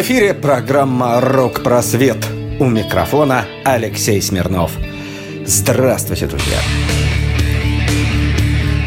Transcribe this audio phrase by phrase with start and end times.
[0.00, 2.16] Эфире программа «Рок-просвет».
[2.58, 4.72] У микрофона Алексей Смирнов.
[5.44, 6.56] Здравствуйте, друзья!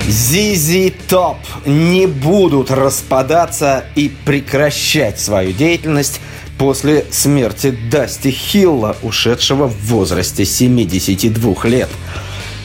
[0.07, 1.38] ZZ Топ
[1.68, 6.20] не будут распадаться и прекращать свою деятельность
[6.57, 11.89] после смерти Дасти Хилла, ушедшего в возрасте 72 лет–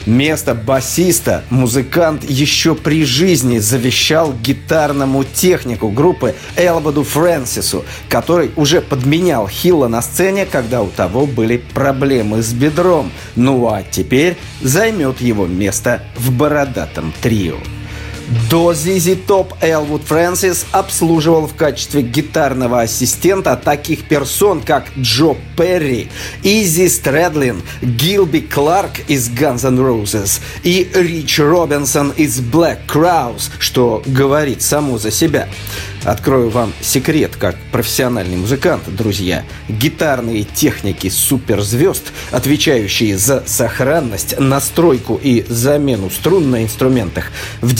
[0.09, 9.47] Место басиста музыкант еще при жизни завещал гитарному технику группы Элбаду Фрэнсису, который уже подменял
[9.47, 13.11] Хилла на сцене, когда у того были проблемы с бедром.
[13.35, 17.57] Ну а теперь займет его место в бородатом трио.
[18.47, 26.09] До ZZ Top Элвуд Фрэнсис обслуживал в качестве гитарного ассистента таких персон, как Джо Перри,
[26.43, 34.03] Изи Стрэдлин, Гилби Кларк из Guns N' Roses и Рич Робинсон из Black Crowes, что
[34.05, 35.47] говорит само за себя.
[36.05, 39.43] Открою вам секрет, как профессиональный музыкант, друзья.
[39.67, 47.73] Гитарные техники суперзвезд, отвечающие за сохранность, настройку и замену струн на инструментах, в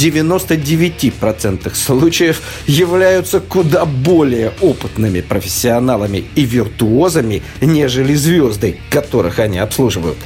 [0.46, 10.18] 99% случаев являются куда более опытными профессионалами и виртуозами, нежели звезды, которых они обслуживают.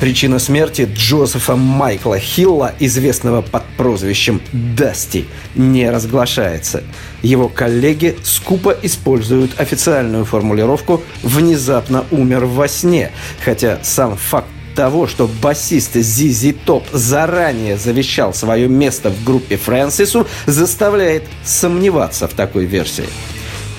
[0.00, 6.82] Причина смерти Джозефа Майкла Хилла, известного под прозвищем Дасти, не разглашается.
[7.22, 13.10] Его коллеги скупо используют официальную формулировку «внезапно умер во сне»,
[13.42, 20.28] хотя сам факт того, что басист Зизи Топ заранее завещал свое место в группе Фрэнсису,
[20.46, 23.08] заставляет сомневаться в такой версии.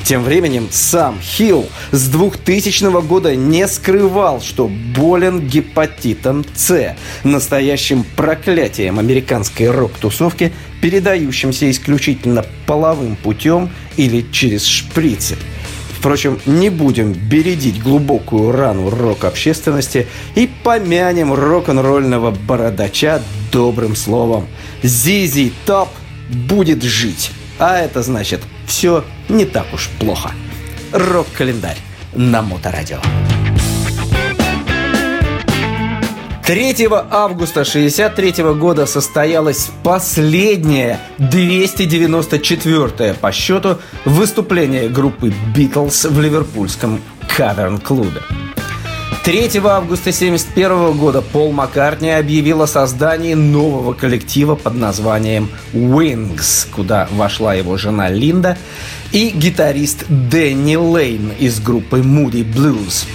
[0.03, 8.99] Тем временем сам Хилл с 2000 года не скрывал, что болен гепатитом С, настоящим проклятием
[8.99, 15.35] американской рок-тусовки, передающимся исключительно половым путем или через шприцы.
[16.07, 24.47] Впрочем, не будем бередить глубокую рану рок-общественности и помянем рок-н-ролльного бородача добрым словом.
[24.81, 25.89] Зизи Топ
[26.29, 27.31] будет жить.
[27.59, 30.31] А это значит, все не так уж плохо.
[30.93, 31.77] Рок-календарь
[32.15, 32.99] на Моторадио.
[36.47, 47.01] 3 августа 1963 года состоялось последнее 294 по счету выступление группы «Битлз» в ливерпульском
[47.35, 48.21] Каверн-клубе.
[49.25, 57.09] 3 августа 1971 года Пол Маккартни объявил о создании нового коллектива под названием Wings, куда
[57.11, 58.57] вошла его жена Линда
[59.11, 63.05] и гитарист Дэнни Лейн из группы Moody Blues.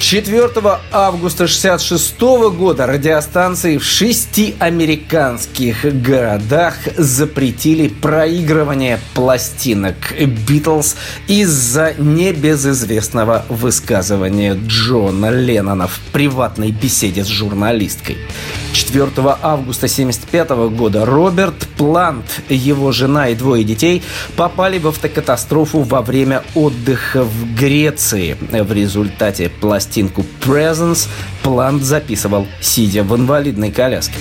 [0.00, 0.48] 4
[0.92, 2.20] августа 1966
[2.56, 9.96] года радиостанции в шести американских городах запретили проигрывание пластинок
[10.46, 18.18] Битлз из-за небезызвестного высказывания Джона Леннона в приватной беседе с журналисткой.
[18.72, 19.06] 4
[19.42, 24.02] августа 1975 года Роберт Плант, его жена и двое детей
[24.36, 28.36] попали в автокатастрофу во время отдыха в Греции.
[28.40, 29.48] В результате
[29.88, 31.08] пластинку Presence
[31.42, 34.18] Плант записывал, сидя в инвалидной коляске.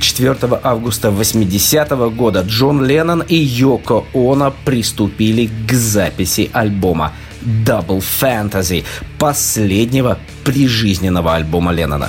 [0.00, 7.12] 4 августа 80 года Джон Леннон и Йоко Оно приступили к записи альбома
[7.42, 8.84] Double Fantasy,
[9.18, 12.08] последнего прижизненного альбома Леннона.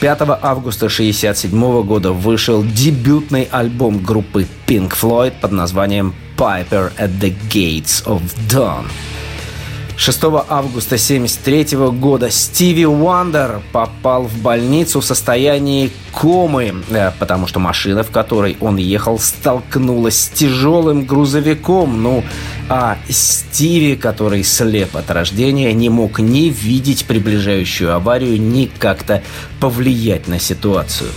[0.00, 7.34] 5 августа 1967 года вышел дебютный альбом группы Pink Floyd под названием Piper at the
[7.50, 8.86] Gates of Dawn.
[10.00, 17.60] 6 августа 1973 года Стиви Уандер попал в больницу в состоянии комы, э, потому что
[17.60, 22.02] машина, в которой он ехал, столкнулась с тяжелым грузовиком.
[22.02, 22.24] Ну,
[22.70, 29.22] а Стиви, который слеп от рождения, не мог ни видеть приближающую аварию, ни как-то
[29.60, 31.10] повлиять на ситуацию.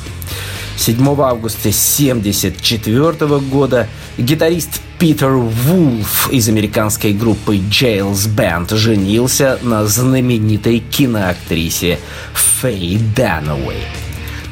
[0.78, 3.88] 7 августа 1974 года
[4.18, 12.00] гитарист Питер Вулф из американской группы Jails Band женился на знаменитой киноактрисе
[12.34, 13.78] Фэй Дануэй.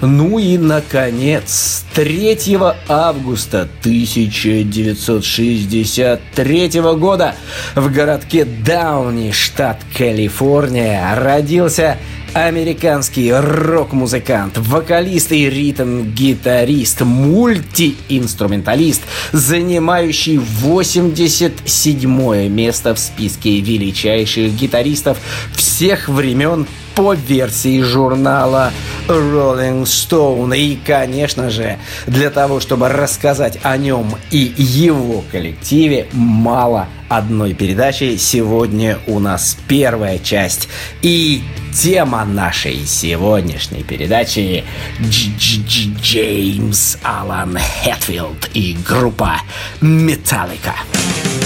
[0.02, 2.58] Ну и, наконец, 3
[2.90, 7.36] августа 1963 года
[7.76, 12.00] в городке Дауни, штат Калифорния, родился
[12.34, 19.02] американский рок-музыкант, вокалист и ритм-гитарист, мультиинструменталист,
[19.32, 25.18] занимающий 87 место в списке величайших гитаристов
[25.54, 28.72] всех времен по версии журнала
[29.08, 30.58] Rolling Stone.
[30.58, 38.16] И, конечно же, для того, чтобы рассказать о нем и его коллективе, мало одной передачи.
[38.16, 40.70] Сегодня у нас первая часть.
[41.02, 41.44] И
[41.74, 44.64] тема нашей сегодняшней передачи
[45.02, 49.42] Джеймс Алан Хэтфилд и группа
[49.82, 50.74] Металлика.
[50.74, 51.41] Металлика.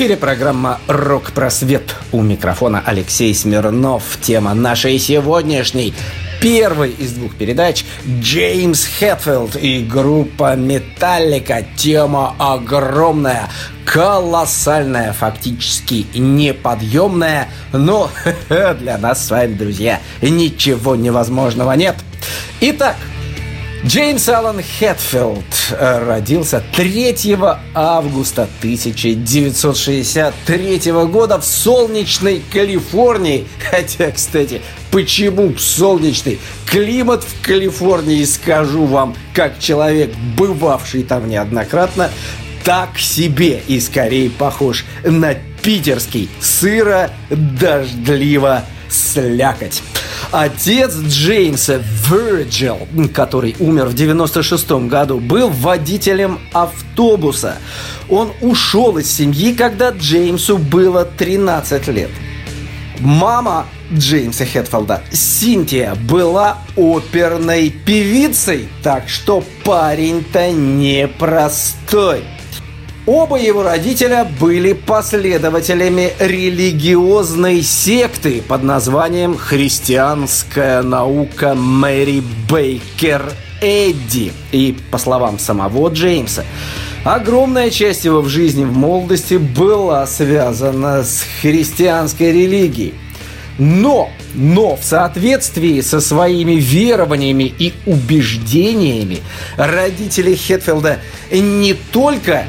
[0.00, 1.94] Эфире программа «Рок-просвет».
[2.10, 4.02] У микрофона Алексей Смирнов.
[4.22, 5.92] Тема нашей сегодняшней
[6.40, 11.66] первой из двух передач Джеймс Хэтфилд и группа Металлика.
[11.76, 13.50] Тема огромная,
[13.84, 18.10] колоссальная, фактически неподъемная, но
[18.48, 21.96] для нас с вами, друзья, ничего невозможного нет.
[22.62, 22.96] Итак,
[23.82, 27.38] Джеймс Аллен Хэтфилд э, родился 3
[27.74, 33.46] августа 1963 года в солнечной Калифорнии.
[33.70, 34.60] Хотя, кстати,
[34.90, 36.38] почему солнечный?
[36.66, 42.10] Климат в Калифорнии, скажу вам, как человек, бывавший там неоднократно,
[42.64, 45.32] так себе и скорее похож на
[45.62, 49.82] питерский сыро, дождливо, слякоть.
[50.32, 57.56] Отец Джеймса Вирджил, который умер в 96 году, был водителем автобуса.
[58.08, 62.10] Он ушел из семьи, когда Джеймсу было 13 лет.
[63.00, 72.22] Мама Джеймса Хэтфилда, Синтия, была оперной певицей, так что парень-то непростой.
[73.12, 84.32] Оба его родителя были последователями религиозной секты под названием «Христианская наука Мэри Бейкер Эдди».
[84.52, 86.44] И, по словам самого Джеймса,
[87.02, 92.94] Огромная часть его в жизни в молодости была связана с христианской религией.
[93.58, 99.18] Но, но в соответствии со своими верованиями и убеждениями
[99.56, 101.00] родители Хетфилда
[101.32, 102.44] не только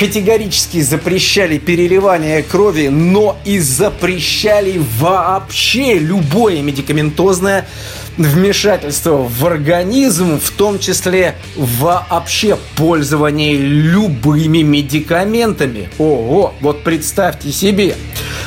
[0.00, 7.68] категорически запрещали переливание крови, но и запрещали вообще любое медикаментозное
[8.16, 15.90] вмешательство в организм, в том числе вообще пользование любыми медикаментами.
[15.98, 17.94] Ого, вот представьте себе,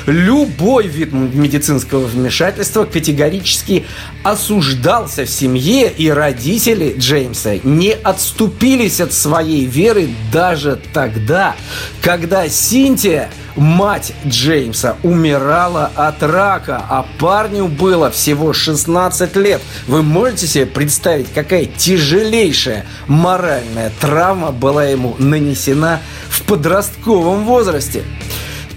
[0.05, 3.85] любой вид медицинского вмешательства категорически
[4.23, 11.55] осуждался в семье, и родители Джеймса не отступились от своей веры даже тогда,
[12.01, 19.61] когда Синтия мать Джеймса умирала от рака, а парню было всего 16 лет.
[19.87, 28.03] Вы можете себе представить, какая тяжелейшая моральная травма была ему нанесена в подростковом возрасте?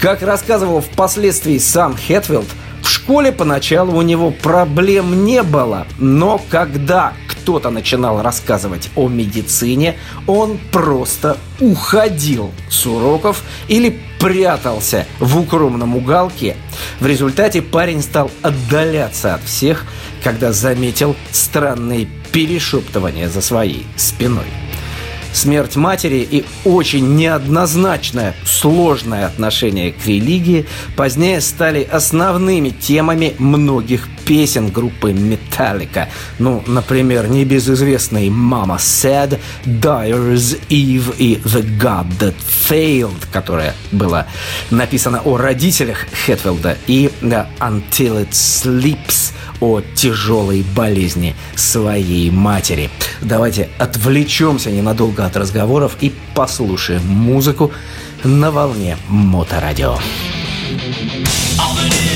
[0.01, 2.47] Как рассказывал впоследствии сам Хэтфилд,
[2.83, 9.97] в школе поначалу у него проблем не было, но когда кто-то начинал рассказывать о медицине,
[10.27, 16.57] он просто уходил с уроков или прятался в укромном уголке.
[17.01, 19.85] В результате парень стал отдаляться от всех,
[20.23, 24.47] когда заметил странные перешептывания за своей спиной
[25.37, 30.67] смерть матери и очень неоднозначное, сложное отношение к религии
[30.97, 36.09] позднее стали основными темами многих песен группы Metallica.
[36.39, 42.35] Ну, например, небезызвестный «Mama Said», «Dyer's Eve» и «The God That
[42.69, 44.27] Failed», которая была
[44.71, 52.91] написана о родителях Хэтфилда, и «Until It Sleeps», о тяжелой болезни своей матери.
[53.21, 57.73] Давайте отвлечемся ненадолго от разговоров и послушаем музыку
[58.25, 59.99] на волне Моторадио.
[60.69, 62.16] Universe,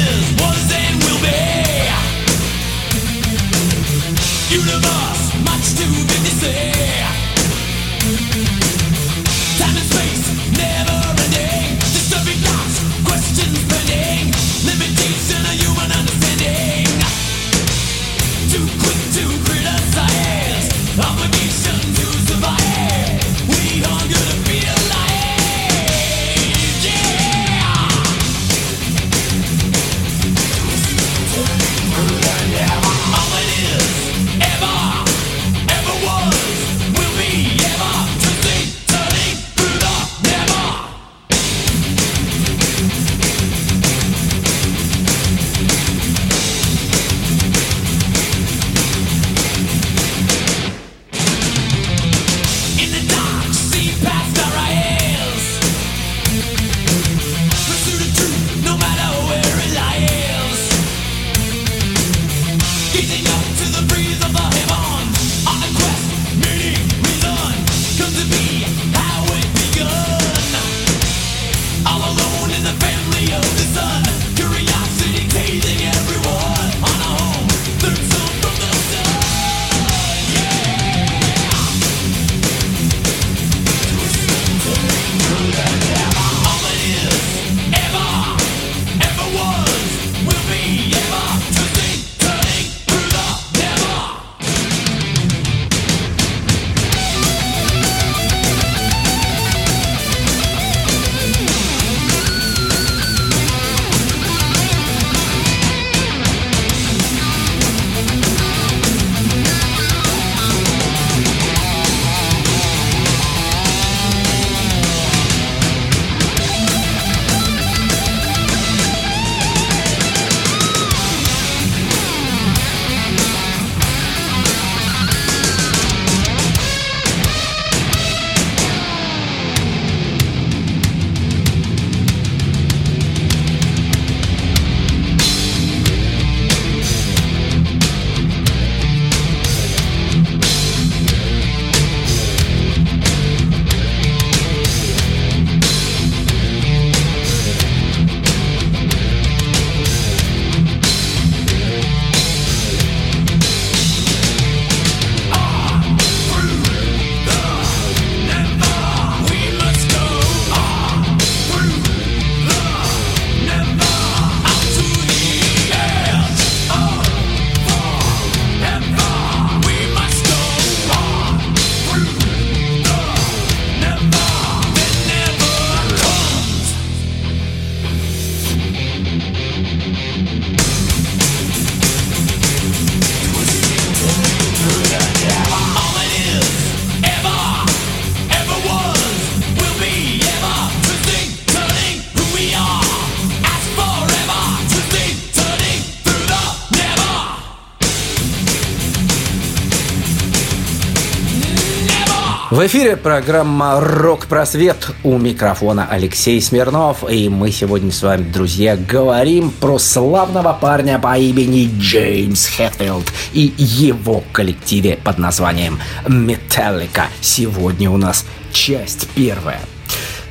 [202.50, 204.90] В эфире программа «Рок-просвет».
[205.04, 207.08] У микрофона Алексей Смирнов.
[207.08, 213.04] И мы сегодня с вами, друзья, говорим про славного парня по имени Джеймс Хэтфилд
[213.34, 215.78] и его коллективе под названием
[216.08, 217.04] «Металлика».
[217.20, 219.60] Сегодня у нас часть первая.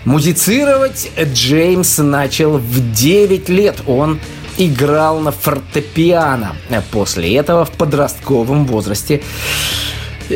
[0.03, 3.77] Музицировать Джеймс начал в 9 лет.
[3.88, 4.19] Он
[4.57, 6.57] играл на фортепиано.
[6.91, 9.21] После этого в подростковом возрасте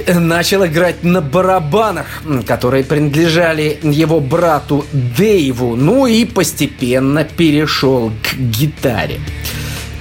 [0.08, 9.20] начал играть на барабанах, которые принадлежали его брату Дэйву, ну и постепенно перешел к гитаре.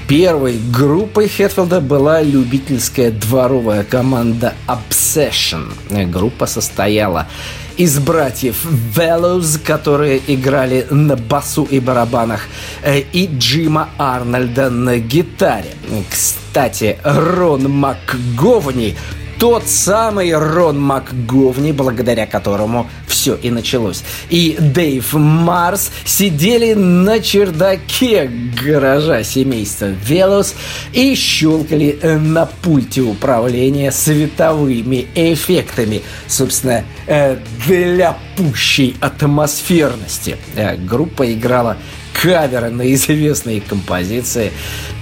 [0.08, 5.72] Первой группой Хэтфилда была любительская дворовая команда Obsession.
[6.10, 7.28] Группа состояла
[7.76, 12.42] из братьев Веллоуз, которые играли на басу и барабанах,
[12.82, 15.70] э, и Джима Арнольда на гитаре.
[16.10, 18.96] Кстати, Рон МакГовни
[19.42, 24.04] тот самый Рон МакГовни, благодаря которому все и началось.
[24.30, 28.30] И Дэйв Марс сидели на чердаке
[28.62, 30.54] гаража семейства Велос
[30.92, 36.02] и щелкали на пульте управления световыми эффектами.
[36.28, 40.36] Собственно, э, для пущей атмосферности.
[40.54, 41.78] Э, группа играла
[42.20, 44.52] каверы на известные композиции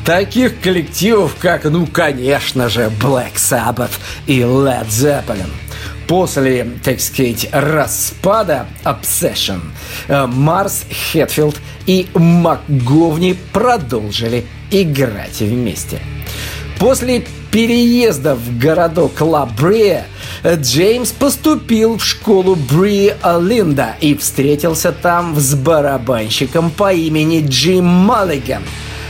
[0.05, 3.93] таких коллективов, как, ну, конечно же, Black Sabbath
[4.27, 5.51] и Led Zeppelin.
[6.07, 9.61] После, так сказать, распада Obsession,
[10.09, 16.01] э, Марс, Хэтфилд и МакГовни продолжили играть вместе.
[16.81, 20.05] После переезда в городок Лабре
[20.47, 28.63] Джеймс поступил в школу Бри Линда и встретился там с барабанщиком по имени Джим Маллиган.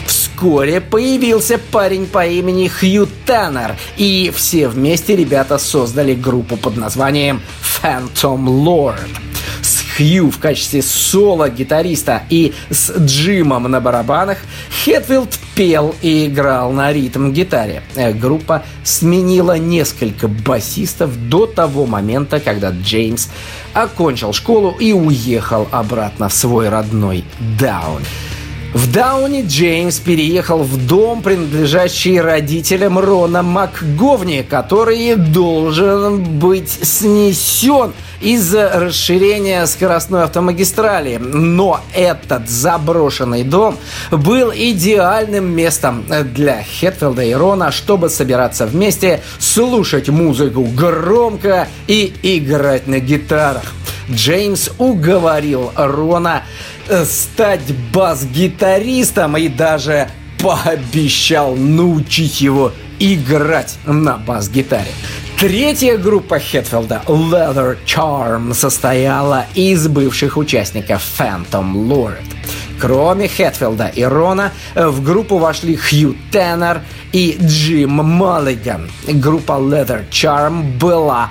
[0.06, 7.40] Вскоре появился парень по имени Хью Таннер, и все вместе ребята создали группу под названием
[7.62, 9.29] Phantom Lord.
[10.00, 14.38] Хью в качестве соло-гитариста и с Джимом на барабанах,
[14.82, 17.82] Хэтфилд пел и играл на ритм-гитаре.
[17.96, 23.28] Э, группа сменила несколько басистов до того момента, когда Джеймс
[23.74, 27.24] окончил школу и уехал обратно в свой родной
[27.58, 28.02] Даун.
[28.72, 38.70] В Дауне Джеймс переехал в дом, принадлежащий родителям Рона МакГовни, который должен быть снесен из-за
[38.72, 41.16] расширения скоростной автомагистрали.
[41.16, 43.76] Но этот заброшенный дом
[44.12, 52.86] был идеальным местом для Хетфилда и Рона, чтобы собираться вместе, слушать музыку громко и играть
[52.86, 53.64] на гитарах.
[54.10, 56.39] Джеймс уговорил Рона
[57.04, 60.08] стать бас-гитаристом и даже
[60.40, 64.90] пообещал научить его играть на бас-гитаре.
[65.38, 72.24] Третья группа Хетфилда, Leather Charm, состояла из бывших участников Phantom Lord.
[72.78, 78.90] Кроме Хэтфилда и Рона, в группу вошли Хью Теннер и Джим Маллиган.
[79.06, 81.30] Группа Leather Charm была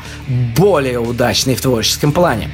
[0.55, 2.49] более удачной в творческом плане.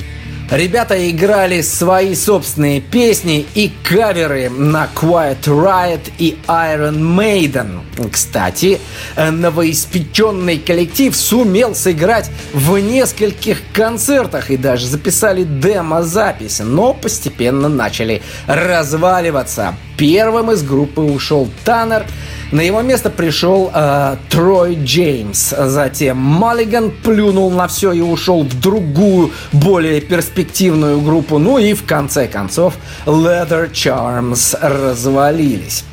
[0.52, 7.80] Ребята играли свои собственные песни и каверы на Quiet Riot и Iron Maiden.
[8.12, 8.80] Кстати,
[9.18, 19.74] новоиспеченный коллектив сумел сыграть в нескольких концертах и даже записали демо-запись, но постепенно начали разваливаться.
[19.98, 22.06] Первым из группы ушел Таннер,
[22.52, 25.54] на его место пришел э, Трой Джеймс.
[25.58, 31.40] Затем Маллиган плюнул на все и ушел в другую, более перспективную группу.
[31.40, 35.84] Ну и в конце концов Leather Charms развалились.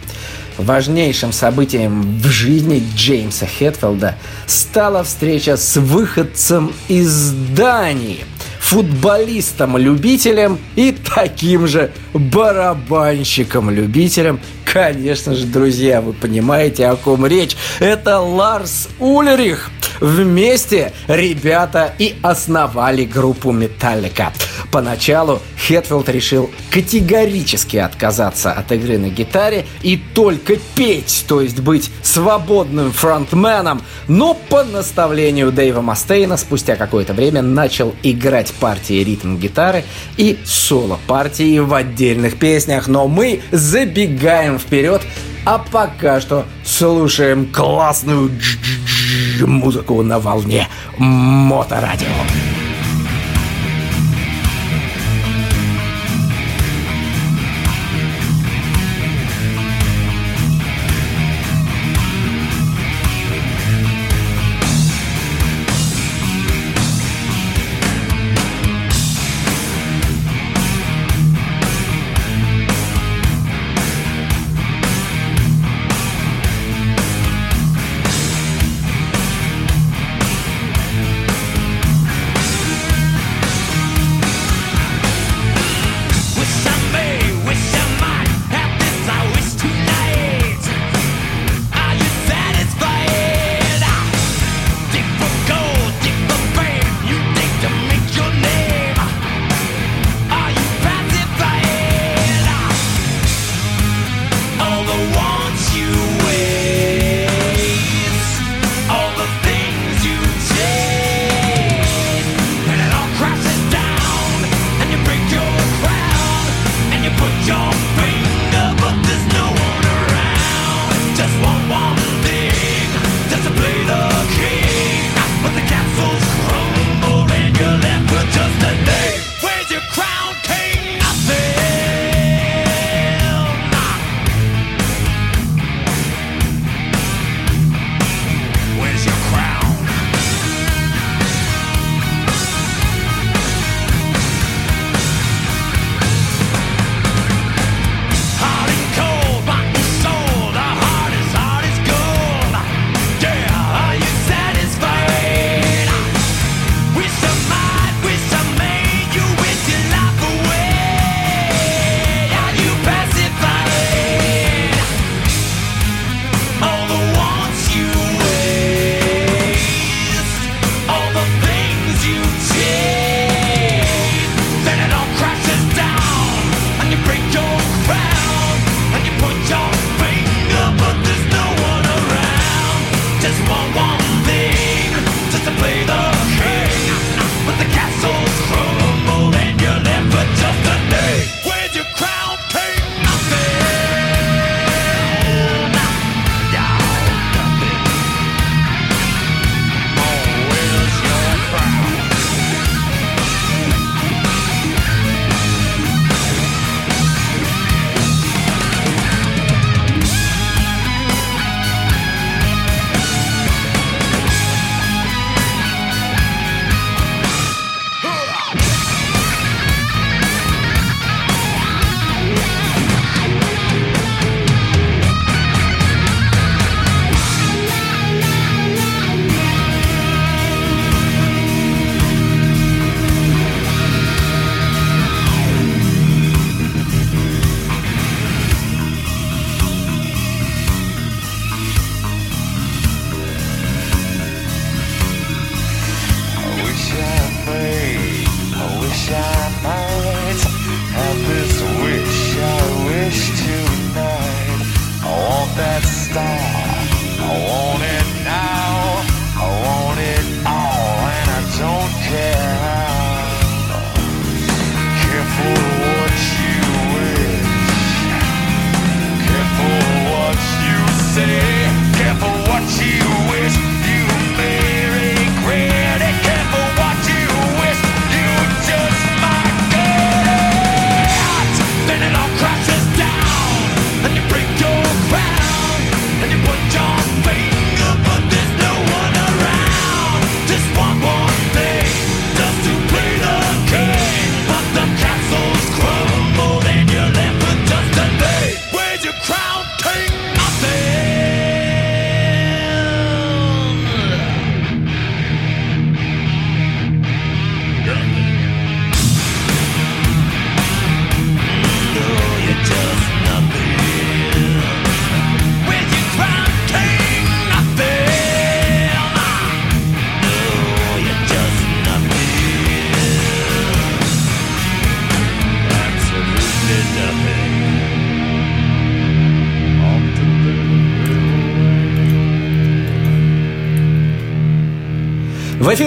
[0.58, 8.24] Важнейшим событием в жизни Джеймса Хэтфилда стала встреча с выходцем из Дании–
[8.72, 14.40] футболистом-любителем и таким же барабанщиком-любителем.
[14.72, 17.58] Конечно же, друзья, вы понимаете, о ком речь.
[17.78, 19.70] Это Ларс Ульрих.
[20.00, 24.32] Вместе ребята и основали группу Металлика.
[24.72, 31.90] Поначалу Хэтфилд решил категорически отказаться от игры на гитаре и только петь, то есть быть
[32.02, 39.84] свободным фронтменом, но по наставлению Дэйва Мастейна спустя какое-то время начал играть партии ритм-гитары
[40.16, 45.02] и соло-партии в отдельных песнях, но мы забегаем вперед,
[45.44, 48.30] а пока что слушаем классную
[49.40, 52.06] музыку на волне Моторадио.
[52.06, 52.61] В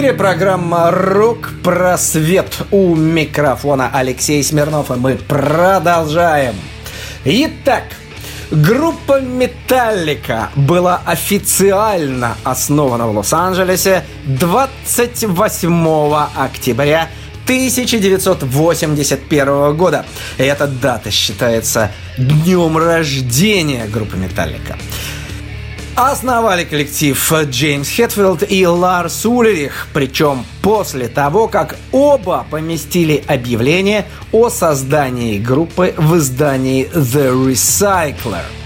[0.06, 6.54] эфире программа «Рук просвет» у микрофона Алексей Смирнов, и мы продолжаем.
[7.24, 7.82] Итак,
[8.52, 17.08] Группа Металлика была официально основана в Лос-Анджелесе 28 октября
[17.42, 20.06] 1981 года.
[20.38, 24.76] Эта дата считается днем рождения группы Металлика.
[25.96, 34.50] Основали коллектив Джеймс Хетфилд и Ларс Ульрих, причем после того, как оба поместили объявление о
[34.50, 38.44] создании группы в издании The Recycler–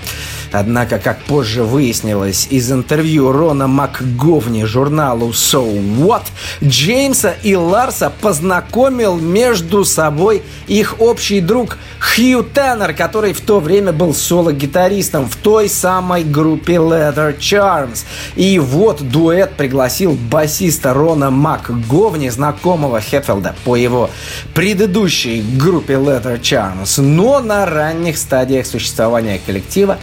[0.53, 5.65] Однако, как позже выяснилось из интервью Рона МакГовни журналу So
[5.99, 6.25] What,
[6.63, 13.93] Джеймса и Ларса познакомил между собой их общий друг Хью Теннер, который в то время
[13.93, 18.05] был соло-гитаристом в той самой группе Leather Charms.
[18.35, 24.11] И вот дуэт пригласил басиста Рона МакГовни, знакомого Хетфилда по его
[24.55, 27.01] предыдущей группе Leather Charms.
[27.01, 29.99] Но на ранних стадиях существования коллектива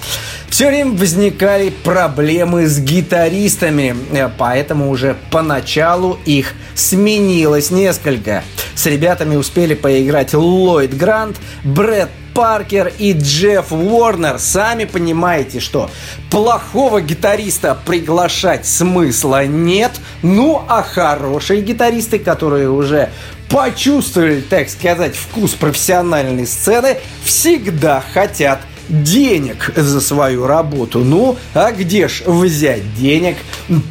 [0.50, 8.44] все время возникали проблемы с гитаристами, э, поэтому уже поначалу их сменилось несколько.
[8.76, 14.38] С ребятами успели поиграть Ллойд Грант, Брэд Паркер и Джефф Уорнер.
[14.38, 15.90] Сами понимаете, что
[16.30, 19.92] плохого гитариста приглашать смысла нет.
[20.22, 23.10] Ну, а хорошие гитаристы, которые уже
[23.50, 31.00] почувствовали, так сказать, вкус профессиональной сцены, всегда хотят денег за свою работу.
[31.00, 33.38] Ну, а где ж взять денег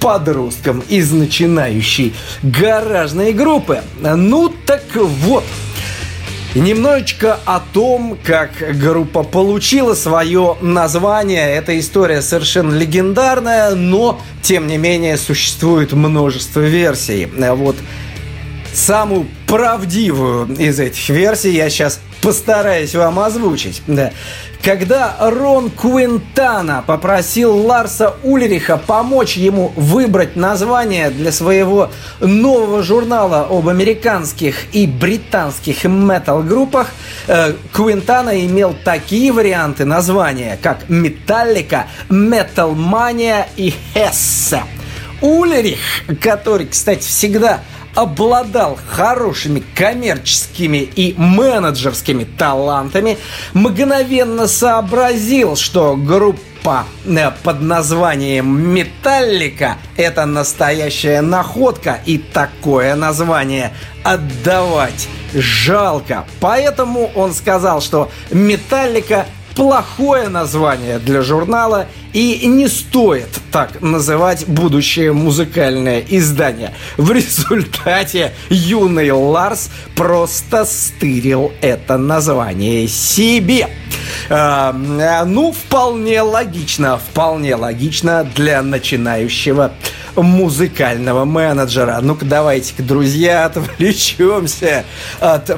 [0.01, 3.81] подросткам из начинающей гаражной группы?
[4.01, 5.45] Ну, так вот.
[6.55, 11.51] Немножечко о том, как группа получила свое название.
[11.55, 17.27] Эта история совершенно легендарная, но, тем не менее, существует множество версий.
[17.27, 17.77] Вот
[18.77, 23.83] самую правдивую из этих версий я сейчас постараюсь вам озвучить.
[23.87, 24.12] Да.
[24.62, 33.69] Когда Рон Куинтана попросил Ларса Ульриха помочь ему выбрать название для своего нового журнала об
[33.69, 36.89] американских и британских метал-группах,
[37.29, 44.65] э, Куинтана имел такие варианты названия, как Металлика, Металмания и Хессе.
[45.21, 45.79] Ульрих,
[46.21, 47.61] который, кстати, всегда
[47.97, 53.19] обладал хорошими коммерческими и менеджерскими талантами,
[53.55, 63.73] мгновенно сообразил, что группа э, под названием «Металлика»— это настоящая находка, и такое название
[64.05, 66.27] отдавать жалко.
[66.39, 75.12] Поэтому он сказал, что «Металлика» плохое название для журнала и не стоит так называть будущее
[75.12, 76.75] музыкальное издание.
[76.99, 83.69] В результате юный Ларс просто стырил это название себе.
[84.29, 84.73] Э,
[85.27, 89.73] ну, вполне логично, вполне логично для начинающего
[90.16, 91.99] музыкального менеджера.
[92.03, 94.85] Ну-ка, давайте-ка, друзья, отвлечемся
[95.21, 95.51] от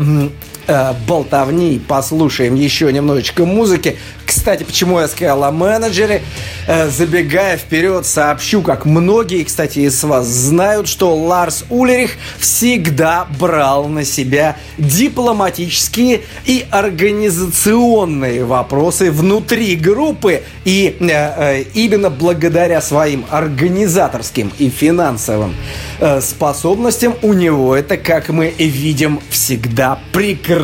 [0.68, 3.98] э, болтовни послушаем еще немножечко музыки.
[4.28, 6.22] Кстати, почему я сказал о менеджере?
[6.66, 13.88] Э, забегая вперед, сообщу, как многие, кстати, из вас знают, что Ларс Улерих всегда брал
[13.88, 20.42] на себя дипломатические и организационные вопросы внутри группы.
[20.66, 25.54] И э, э, именно благодаря своим организаторским и финансовым
[26.20, 30.57] способностям у него это, как мы видим, всегда прекрасно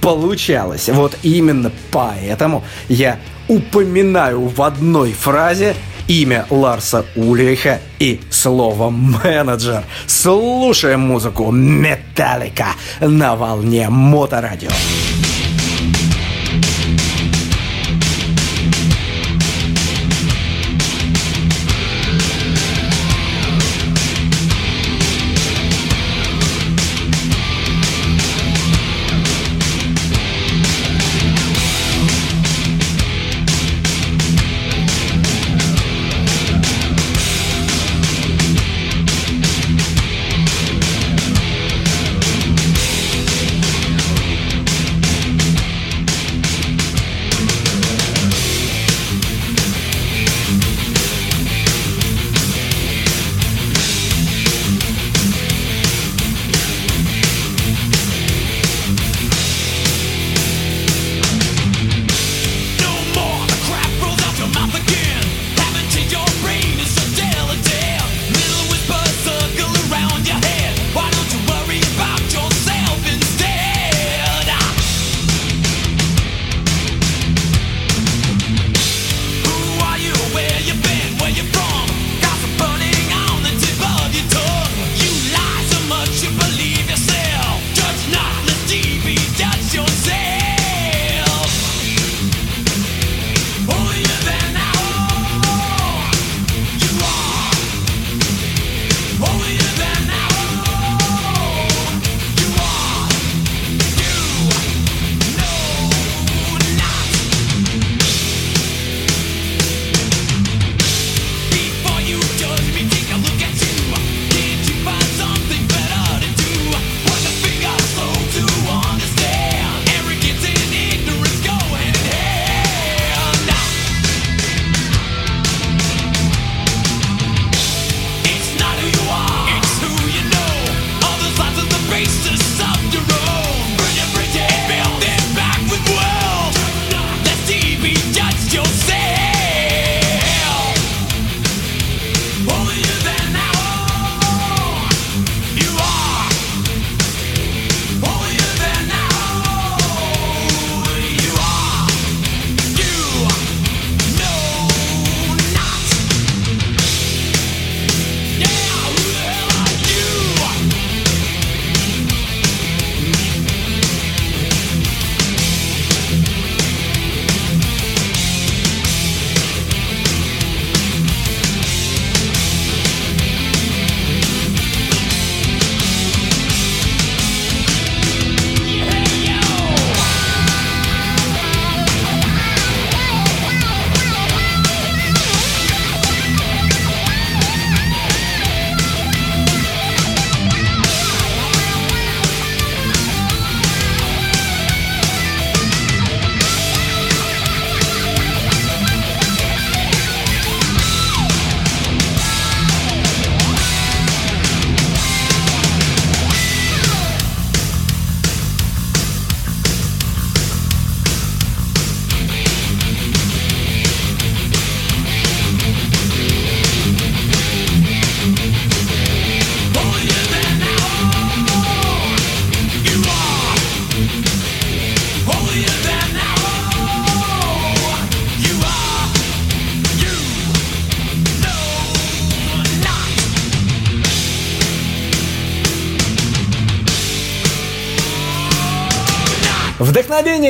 [0.00, 0.88] получалось.
[0.88, 5.74] Вот именно поэтому я упоминаю в одной фразе
[6.06, 9.84] имя Ларса Ульриха и слово менеджер.
[10.06, 12.68] Слушаем музыку Металлика
[13.00, 14.70] на волне Моторадио.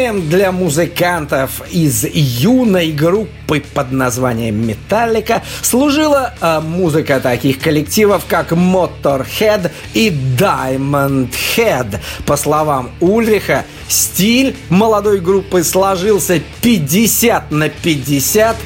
[0.08, 8.52] Вдохновением для музыкантов из юной группы под названием «Металлика» служила а, музыка таких коллективов, как
[8.52, 11.98] Motorhead и Diamond Head.
[12.26, 18.56] По словам Ульриха, стиль молодой группы сложился 50 на 50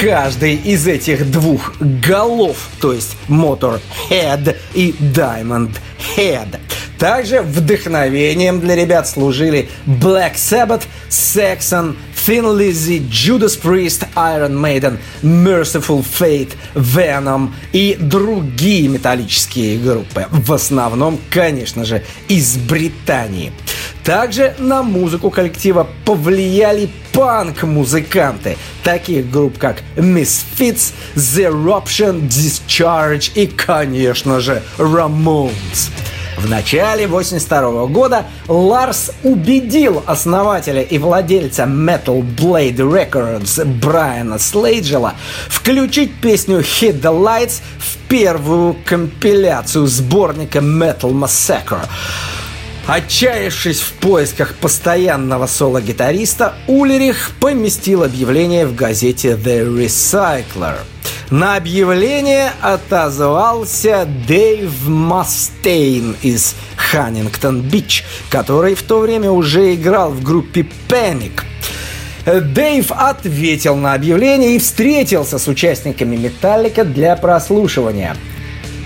[0.00, 5.76] каждый из этих двух голов, то есть Motorhead и Diamond
[6.16, 6.58] Head.
[7.02, 16.04] Также вдохновением для ребят служили Black Sabbath, Saxon, Thin Lizzy, Judas Priest, Iron Maiden, Merciful
[16.04, 20.28] Fate, Venom и другие металлические группы.
[20.30, 23.52] В основном, конечно же, из Британии.
[24.04, 34.38] Также на музыку коллектива повлияли панк-музыканты, таких групп как Misfits, The Eruption, Discharge и, конечно
[34.38, 35.90] же, Ramones.
[36.42, 45.14] В начале 82 года Ларс убедил основателя и владельца Metal Blade Records Брайана Слейджела
[45.48, 51.86] включить песню Hit the Lights в первую компиляцию сборника Metal Massacre.
[52.88, 60.78] Отчаявшись в поисках постоянного соло-гитариста, Улерих поместил объявление в газете The Recycler–
[61.32, 70.66] на объявление отозвался Дэйв Мастейн из Ханнингтон-Бич, который в то время уже играл в группе
[70.88, 71.40] Panic.
[72.26, 78.14] Дэйв ответил на объявление и встретился с участниками Металлика для прослушивания.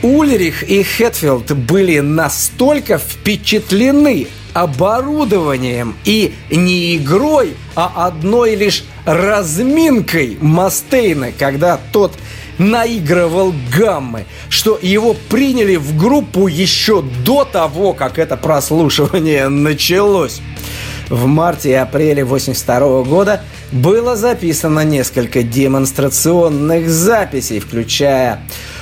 [0.03, 11.33] Ульрих и Хэтфилд были настолько впечатлены оборудованием и не игрой, а одной лишь разминкой Мастейна,
[11.33, 12.13] когда тот
[12.59, 20.41] наигрывал гаммы, что его приняли в группу еще до того, как это прослушивание началось.
[21.09, 28.41] В марте и апреле 82 года было записано несколько демонстрационных записей, включая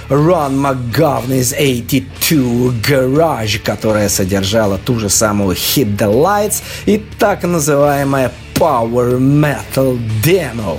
[0.09, 8.33] Ron McGovney's 82 Garage, которая содержала ту же самую Hit the Lights и так называемая
[8.55, 10.79] Power Metal Demo.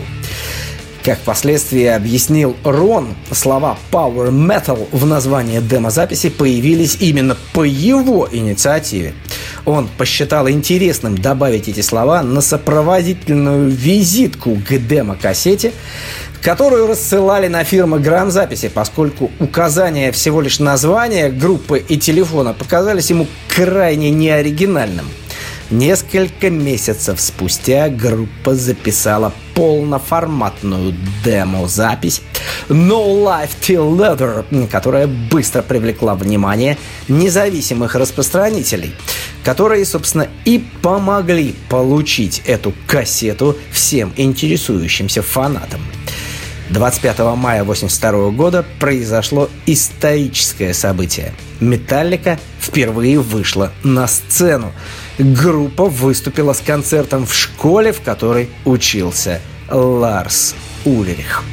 [1.04, 9.14] Как впоследствии объяснил Рон, слова Power Metal в названии демозаписи появились именно по его инициативе.
[9.66, 15.74] Он посчитал интересным добавить эти слова на сопроводительную визитку к демо-кассете,
[16.42, 23.28] которую рассылали на фирмы грамзаписи, поскольку указания всего лишь названия группы и телефона показались ему
[23.48, 25.06] крайне неоригинальным–
[25.72, 30.94] Несколько месяцев спустя группа записала полноформатную
[31.24, 32.22] демо-запись
[32.70, 38.94] No Life Till Leather, которая быстро привлекла внимание независимых распространителей,
[39.44, 45.82] которые, собственно, и помогли получить эту кассету всем интересующимся фанатам.
[46.70, 51.34] 25 мая 1982 года произошло историческое событие.
[51.60, 54.72] Металлика впервые вышла на сцену.
[55.18, 59.40] Группа выступила с концертом в школе, в которой учился
[59.70, 61.44] Ларс Ульрих.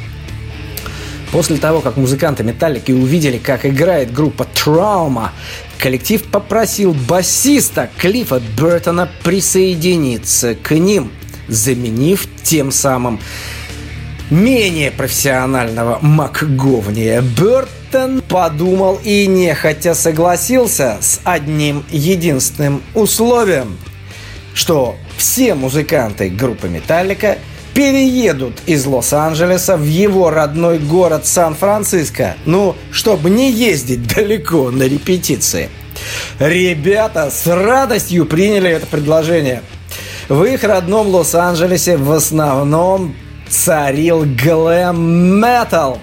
[1.31, 5.29] После того, как музыканты Металлики увидели, как играет группа Trauma,
[5.79, 11.11] коллектив попросил басиста Клиффа Бертона присоединиться к ним,
[11.47, 13.19] заменив тем самым
[14.29, 17.21] менее профессионального МакГовния
[17.93, 23.77] Бертон подумал и нехотя согласился с одним единственным условием,
[24.55, 27.37] что все музыканты группы Металлика
[27.75, 35.69] переедут из Лос-Анджелеса в его родной город Сан-Франциско, ну, чтобы не ездить далеко на репетиции.
[36.39, 39.61] Ребята с радостью приняли это предложение.
[40.29, 43.15] В их родном Лос-Анджелесе в основном
[43.49, 45.99] царил глэм-метал.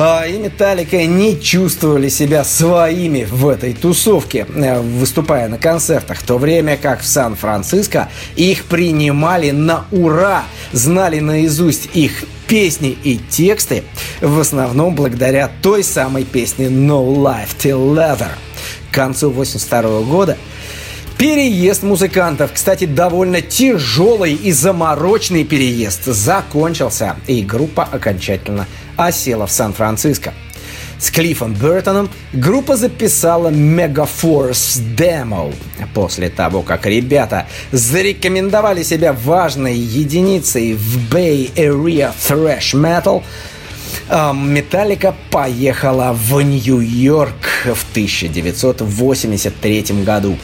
[0.00, 6.22] А, и Металлика не чувствовали себя своими в этой тусовке, э, выступая на концертах, в
[6.22, 13.82] то время как в Сан-Франциско их принимали на ура, знали наизусть их песни и тексты,
[14.20, 18.30] в основном благодаря той самой песне No Life Till Leather.
[18.92, 20.36] К концу 82 года
[21.18, 28.68] Переезд музыкантов, кстати, довольно тяжелый и заморочный переезд, закончился, и группа окончательно
[28.98, 30.34] осела в Сан-Франциско.
[30.98, 35.54] С Клиффом Бертоном группа записала Megaforce Demo.
[35.94, 43.22] После того, как ребята зарекомендовали себя важной единицей в Bay Area Thrash Metal,
[44.34, 50.36] Металлика поехала в Нью-Йорк в 1983 году.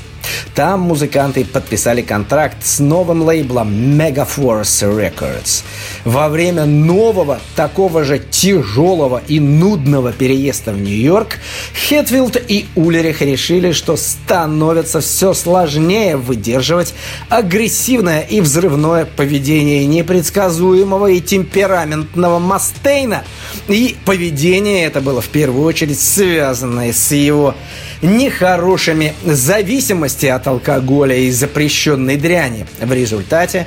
[0.55, 5.65] Там музыканты подписали контракт с новым лейблом Megaforce Records.
[6.05, 11.39] Во время нового, такого же тяжелого и нудного переезда в Нью-Йорк,
[11.75, 16.95] Хетфилд и Улерих решили, что становится все сложнее выдерживать
[17.29, 23.25] агрессивное и взрывное поведение непредсказуемого и темпераментного Мастейна.
[23.69, 27.55] И поведение это было в первую очередь связанное с его
[28.03, 32.67] нехорошими зависимости от алкоголя и запрещенной дряни.
[32.81, 33.67] В результате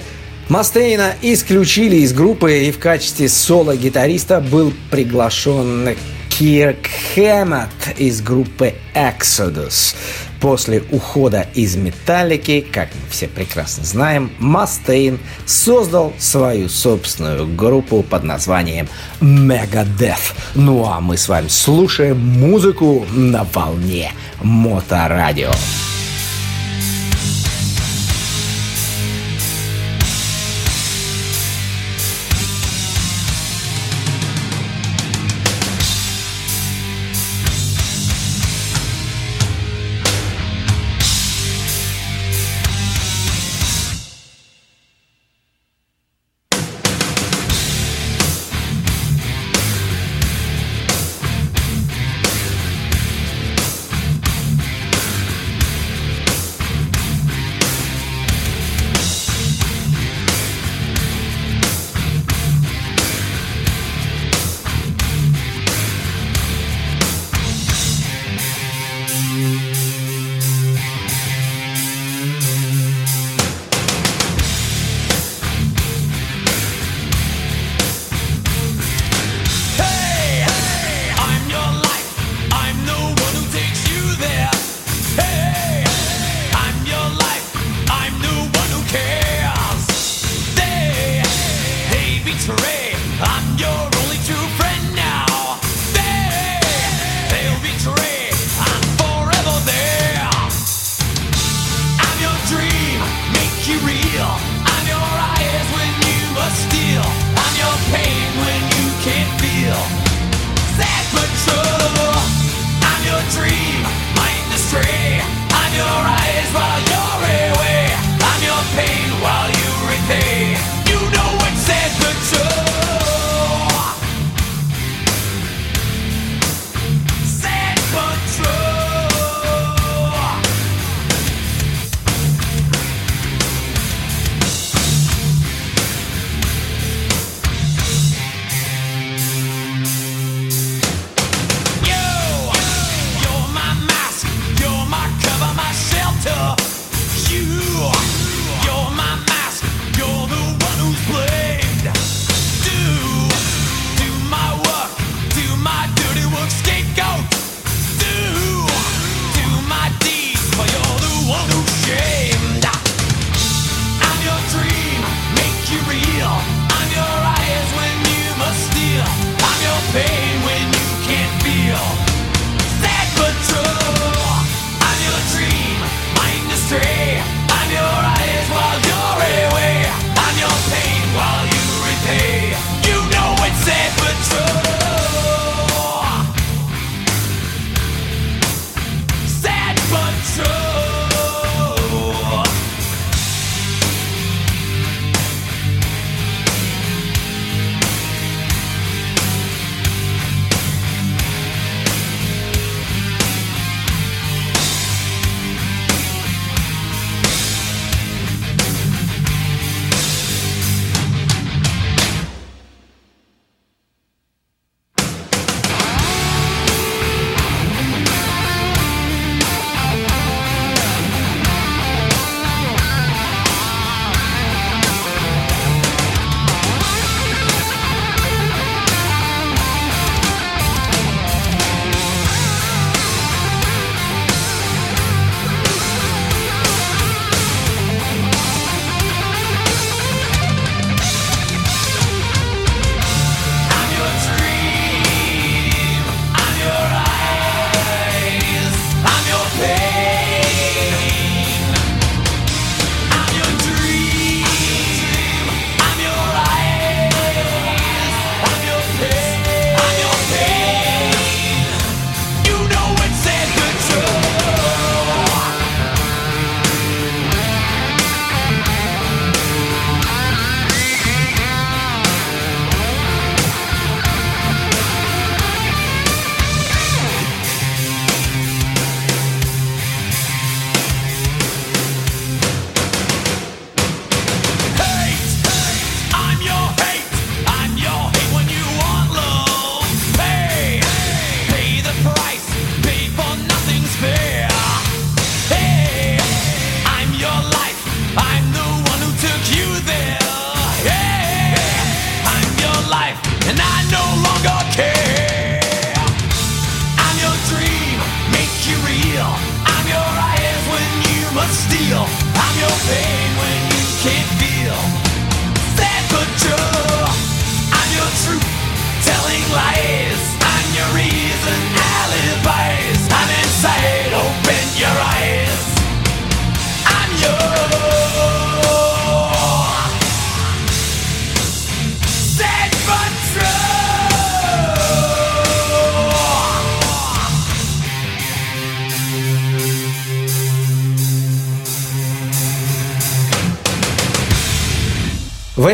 [0.50, 5.96] Мастейна исключили из группы и в качестве соло-гитариста был приглашен
[6.38, 9.96] Кирк Хэммет из группы Exodus.
[10.40, 15.18] После ухода из Металлики, как мы все прекрасно знаем, Мастейн
[15.48, 18.88] создал свою собственную группу под названием
[19.20, 20.36] Megadeth.
[20.54, 24.12] Ну а мы с вами слушаем музыку на волне
[24.44, 25.48] Моторадио.
[25.48, 25.97] радио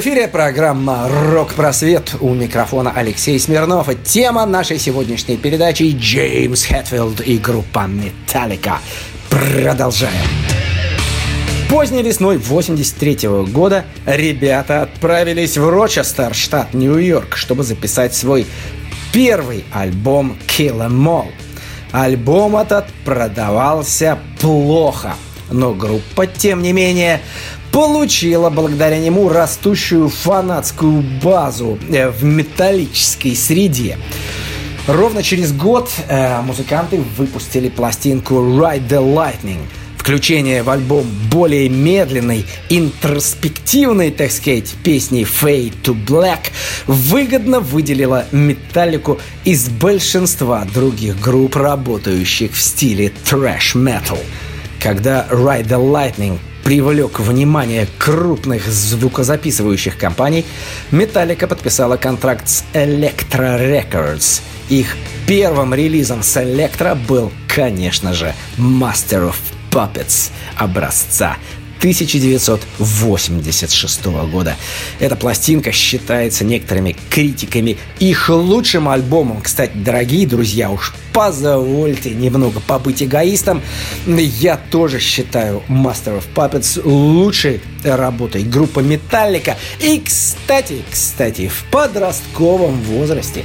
[0.03, 3.87] эфире программа «Рок-просвет» у микрофона Алексей Смирнов.
[3.87, 8.79] И тема нашей сегодняшней передачи– Джеймс Хэтфилд и группа «Металлика».
[9.29, 10.27] Продолжаем.
[11.69, 18.45] Поздней весной 83 -го года ребята отправились в Рочестер, штат Нью-Йорк, чтобы записать свой
[19.13, 21.31] первый альбом «Kill 'Em All».
[21.93, 25.13] Альбом этот продавался плохо,
[25.51, 27.21] но группа, тем не менее,
[27.71, 33.97] получила благодаря нему растущую фанатскую базу э, в металлической среде.
[34.87, 39.61] Ровно через год э, музыканты выпустили пластинку Ride the Lightning.
[39.97, 46.51] Включение в альбом более медленной, интроспективной, так сказать, песни Fade to Black
[46.87, 54.19] выгодно выделило металлику из большинства других групп, работающих в стиле трэш метал.
[54.83, 60.45] Когда Ride the Lightning привлек внимание крупных звукозаписывающих компаний,
[60.91, 64.41] Metallica подписала контракт с Electra Records.
[64.67, 69.35] Их первым релизом с Electra был, конечно же, Master of
[69.71, 71.37] Puppets образца
[71.83, 74.55] 1986 года.
[75.01, 79.41] Эта пластинка считается некоторыми критиками их лучшим альбомом.
[79.41, 83.61] Кстати, дорогие друзья, уж позвольте немного побыть эгоистом.
[84.07, 89.57] Я тоже считаю Master of Puppets лучшей работой группы Металлика.
[89.81, 93.43] И, кстати, кстати, в подростковом возрасте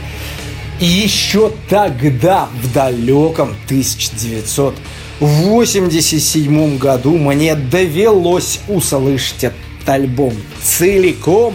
[0.78, 4.76] еще тогда, в далеком 1900
[5.20, 11.54] в 87 году мне довелось услышать этот альбом целиком,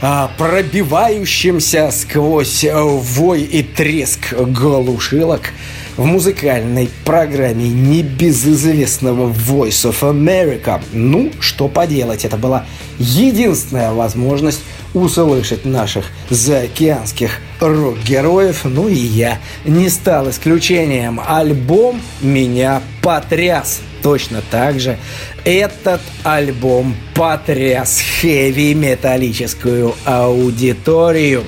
[0.00, 5.52] а, пробивающимся сквозь вой и треск глушилок
[5.96, 10.80] в музыкальной программе небезызвестного Voice of America.
[10.92, 12.64] Ну, что поделать, это была
[13.00, 14.60] единственная возможность
[14.94, 18.60] услышать наших заокеанских рок-героев.
[18.64, 21.20] Ну и я не стал исключением.
[21.26, 23.80] Альбом меня потряс.
[24.02, 24.96] Точно так же
[25.44, 31.44] этот альбом потряс хэви-металлическую аудиторию.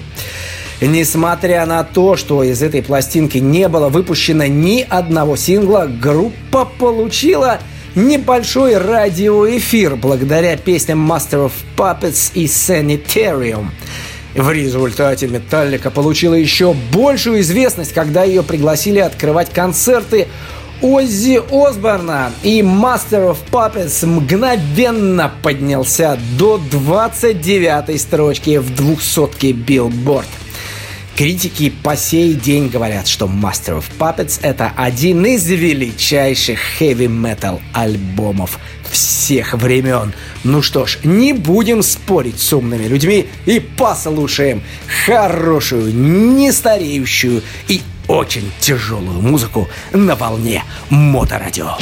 [0.81, 7.61] Несмотря на то, что из этой пластинки не было выпущено ни одного сингла, группа получила
[7.95, 13.67] небольшой радиоэфир благодаря песням Master of Puppets и Sanitarium.
[14.35, 20.29] В результате Металлика получила еще большую известность, когда ее пригласили открывать концерты
[20.83, 30.25] Оззи Осборна и Master of Puppets мгновенно поднялся до 29 строчки в двухсотке Billboard.
[31.21, 38.59] Критики по сей день говорят, что Master of Puppets это один из величайших хэви-метал альбомов
[38.91, 40.15] всех времен.
[40.45, 44.63] Ну что ж, не будем спорить с умными людьми и послушаем
[45.05, 51.77] хорошую, нестареющую и очень тяжелую музыку на волне Моторадио.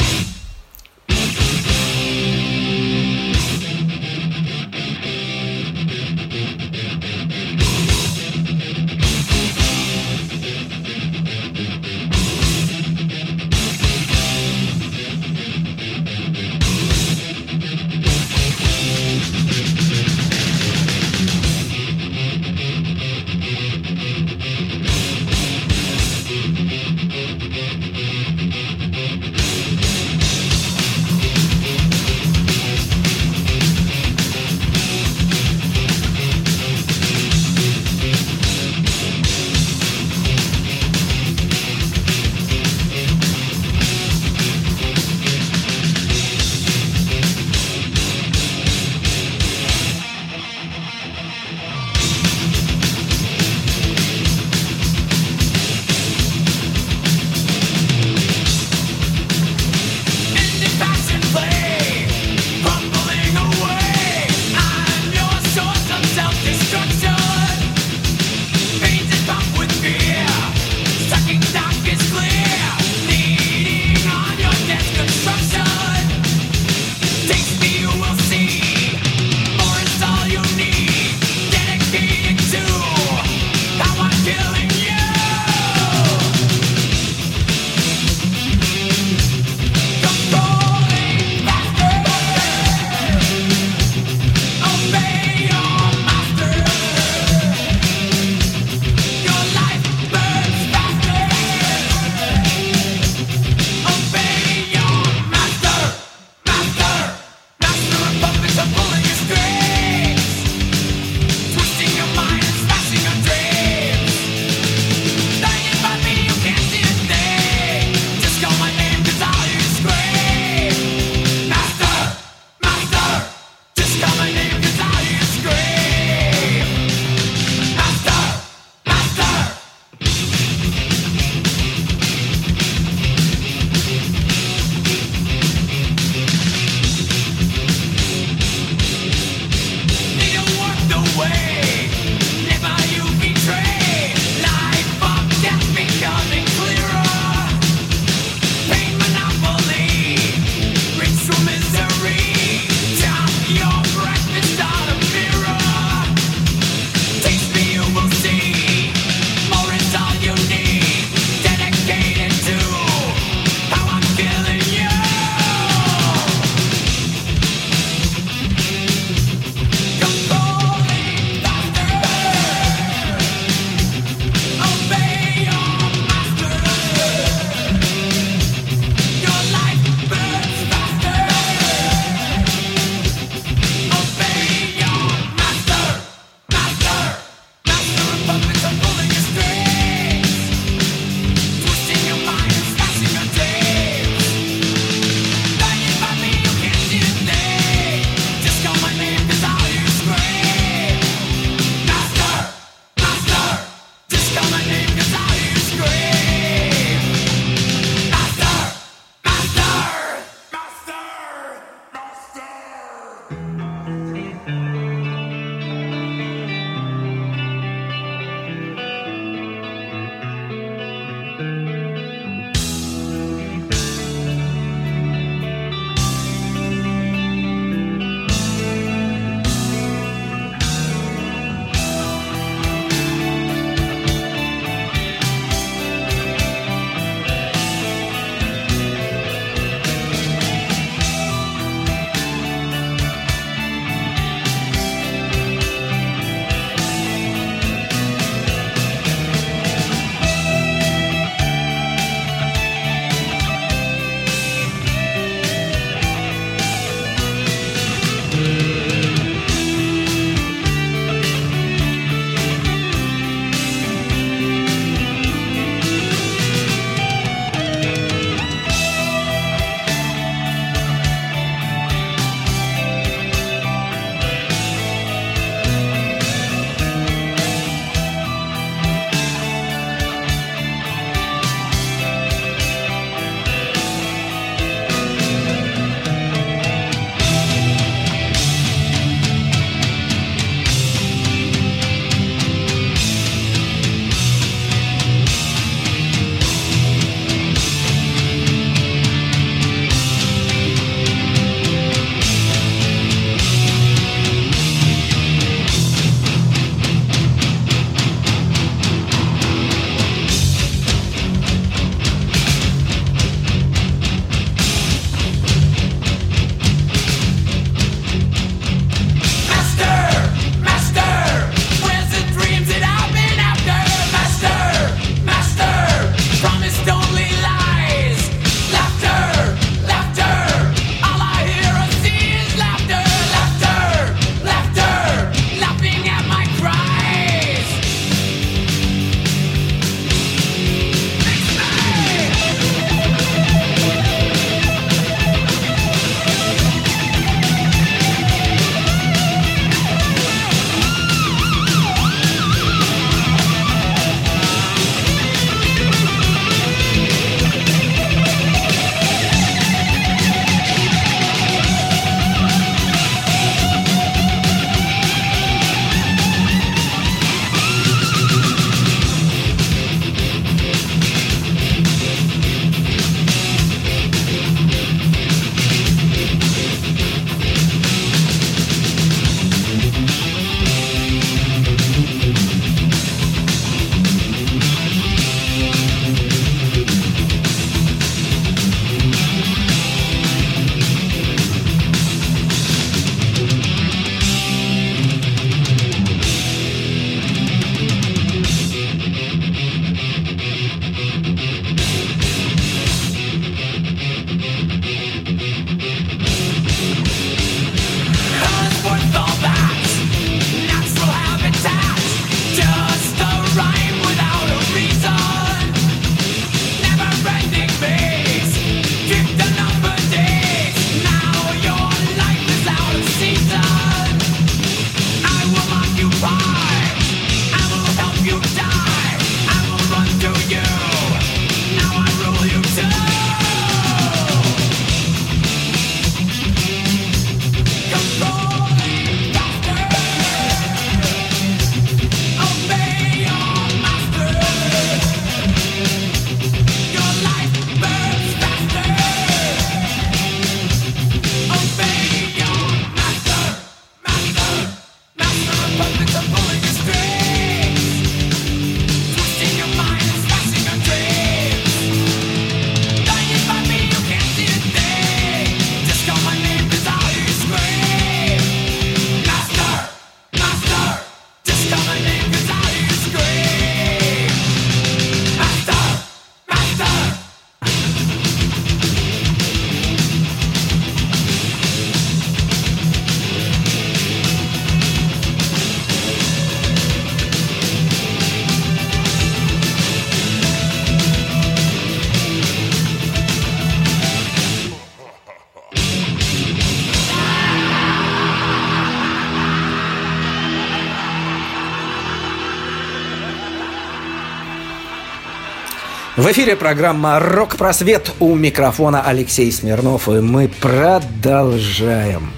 [506.29, 512.31] В эфире программа «Рок-просвет» у микрофона Алексей Смирнов, и мы продолжаем.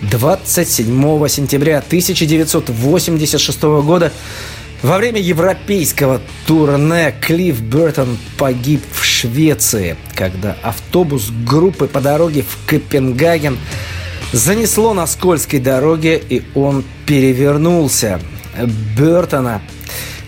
[0.00, 4.10] 27 сентября 1986 года
[4.82, 12.66] во время европейского турне Клифф Бертон погиб в Швеции, когда автобус группы по дороге в
[12.66, 13.58] Копенгаген
[14.32, 18.20] занесло на скользкой дороге, и он перевернулся.
[18.96, 19.60] Бертона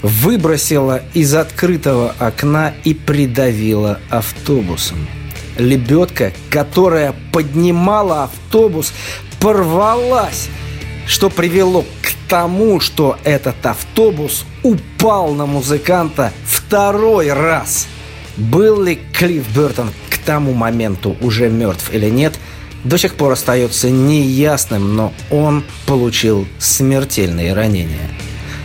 [0.04, 5.08] выбросила из открытого окна и придавила автобусом.
[5.56, 8.92] Лебедка, которая поднимала автобус,
[9.40, 10.50] порвалась,
[11.06, 17.86] что привело к тому, что этот автобус упал на музыканта второй раз.
[18.36, 22.34] Был ли Клифф Бертон к тому моменту уже мертв или нет,
[22.82, 28.10] до сих пор остается неясным, но он получил смертельные ранения.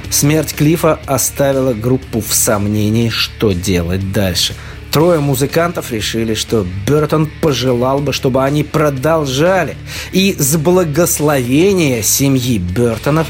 [0.09, 4.55] Смерть Клифа оставила группу в сомнении, что делать дальше.
[4.91, 9.77] Трое музыкантов решили, что Бертон пожелал бы, чтобы они продолжали.
[10.11, 13.27] И с благословения семьи Бертонов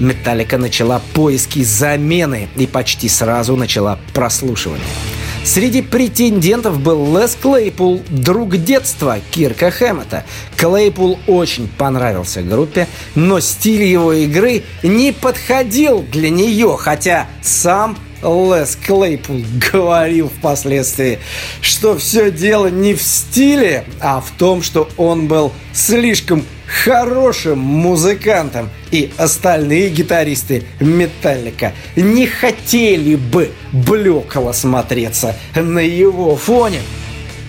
[0.00, 4.84] Металлика начала поиски замены и почти сразу начала прослушивание.
[5.48, 10.24] Среди претендентов был Лес Клейпул, друг детства Кирка Хэммета.
[10.58, 18.76] Клейпул очень понравился группе, но стиль его игры не подходил для нее, хотя сам Лес
[18.84, 19.42] Клейпул
[19.72, 21.18] говорил впоследствии,
[21.60, 26.44] что все дело не в стиле, а в том, что он был слишком
[26.84, 36.80] хорошим музыкантом, и остальные гитаристы Металлика не хотели бы блекло смотреться на его фоне.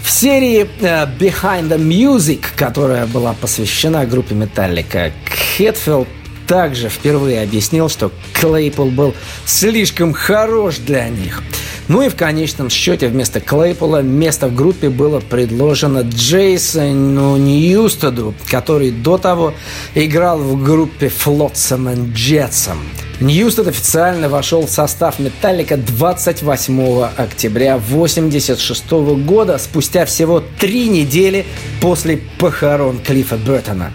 [0.04, 5.12] В серии uh, Behind the Music, которая была посвящена группе Металлика,
[5.58, 6.08] Хетфилд
[6.50, 9.14] также впервые объяснил, что Клейпл был
[9.46, 11.44] слишком хорош для них.
[11.88, 18.90] Ну и в конечном счете вместо Клейпола место в группе было предложено Джейсону Ньюстеду, который
[18.90, 19.54] до того
[19.94, 22.78] играл в группе Flotsam and Jetsam.
[23.20, 28.92] Ньюстед официально вошел в состав Металлика 28 октября 1986
[29.24, 31.46] года, спустя всего три недели
[31.80, 33.92] после похорон Клиффа Бертона.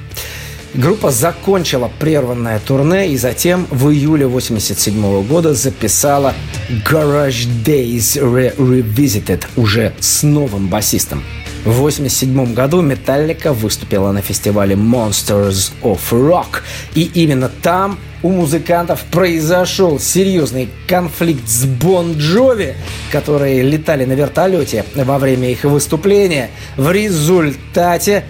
[0.74, 6.34] Группа закончила прерванное турне и затем в июле 1987 года записала
[6.90, 11.22] Garage Days Re Revisited уже с новым басистом.
[11.64, 16.60] В 1987 году Металлика выступила на фестивале Monsters of Rock.
[16.94, 22.74] И именно там у музыкантов произошел серьезный конфликт с Бон Джови,
[23.10, 26.50] которые летали на вертолете во время их выступления.
[26.76, 28.24] В результате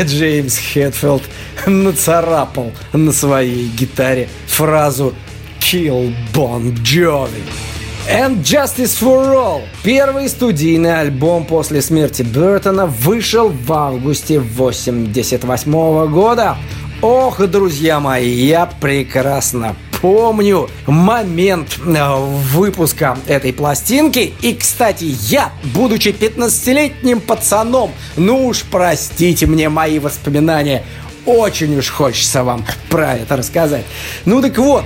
[0.00, 1.22] Джеймс Хедфилд
[1.66, 5.14] нацарапал на своей гитаре фразу
[5.60, 7.42] «Kill Bon Jovi».
[8.10, 9.62] And Justice for All.
[9.82, 16.58] Первый студийный альбом после смерти Бертона вышел в августе 88 года.
[17.00, 22.14] Ох, друзья мои, я прекрасно помню момент э,
[22.52, 24.34] выпуска этой пластинки.
[24.42, 30.84] И, кстати, я, будучи 15-летним пацаном, ну уж простите мне мои воспоминания,
[31.24, 33.86] очень уж хочется вам про это рассказать.
[34.26, 34.84] Ну так вот,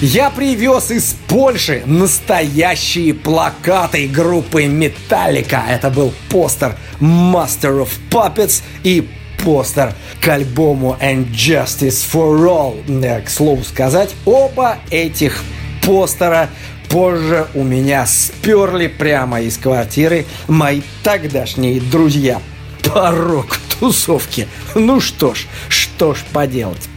[0.00, 5.64] я привез из Польши настоящие плакаты группы Металлика.
[5.68, 9.08] Это был постер Master of Puppets и
[9.44, 13.04] постер к альбому And Justice for All.
[13.04, 15.42] Э, к слову сказать, оба этих
[15.82, 16.48] постера
[16.88, 22.40] позже у меня сперли прямо из квартиры мои тогдашние друзья.
[22.84, 24.46] Порог тусовки.
[24.76, 26.88] Ну что ж, что ж поделать.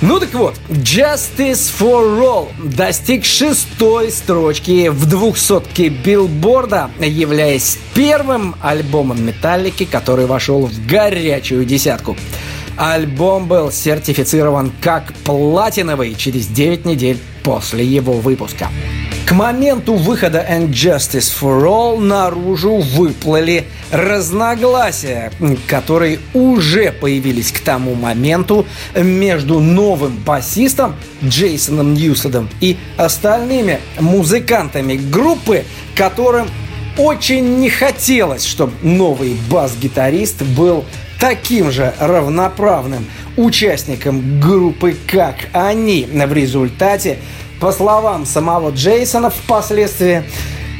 [0.00, 9.26] Ну так вот, Justice for All достиг шестой строчки в двухсотке билборда, являясь первым альбомом
[9.26, 12.16] Металлики, который вошел в горячую десятку.
[12.78, 18.68] Альбом был сертифицирован как платиновый через 9 недель после его выпуска.
[19.26, 25.32] К моменту выхода And Justice for All наружу выплыли разногласия,
[25.66, 28.64] которые уже появились к тому моменту
[28.94, 35.64] между новым басистом Джейсоном Ньюсадом и остальными музыкантами группы,
[35.96, 36.46] которым
[36.96, 40.84] очень не хотелось, чтобы новый бас-гитарист был
[41.18, 43.06] таким же равноправным
[43.36, 46.06] участником группы, как они.
[46.10, 47.18] В результате
[47.60, 50.24] по словам самого Джейсона, впоследствии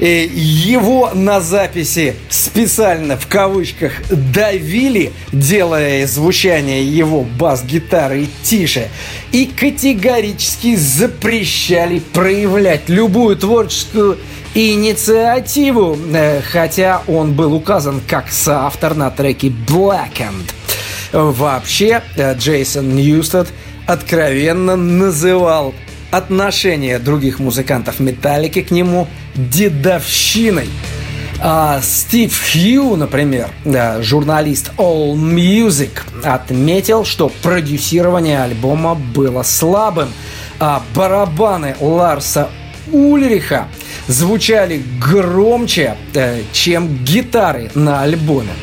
[0.01, 8.89] Его на записи специально в кавычках давили, делая звучание его бас-гитары тише,
[9.33, 14.19] и категорически запрещали проявлять любую творческую
[14.55, 20.51] инициативу, э, хотя он был указан как соавтор на треке Blackened.
[21.13, 23.49] Вообще, э, Джейсон Ньюстед
[23.87, 25.75] откровенно называл
[26.11, 30.69] отношение других музыкантов Металлики к нему дедовщиной.
[31.41, 33.51] А Стив Хью, например,
[34.01, 35.91] журналист All Music,
[36.25, 40.09] отметил, что продюсирование альбома было слабым,
[40.59, 42.49] а барабаны Ларса
[42.91, 43.69] Ульриха
[44.09, 48.55] звучали громче, э, чем гитары на альбоме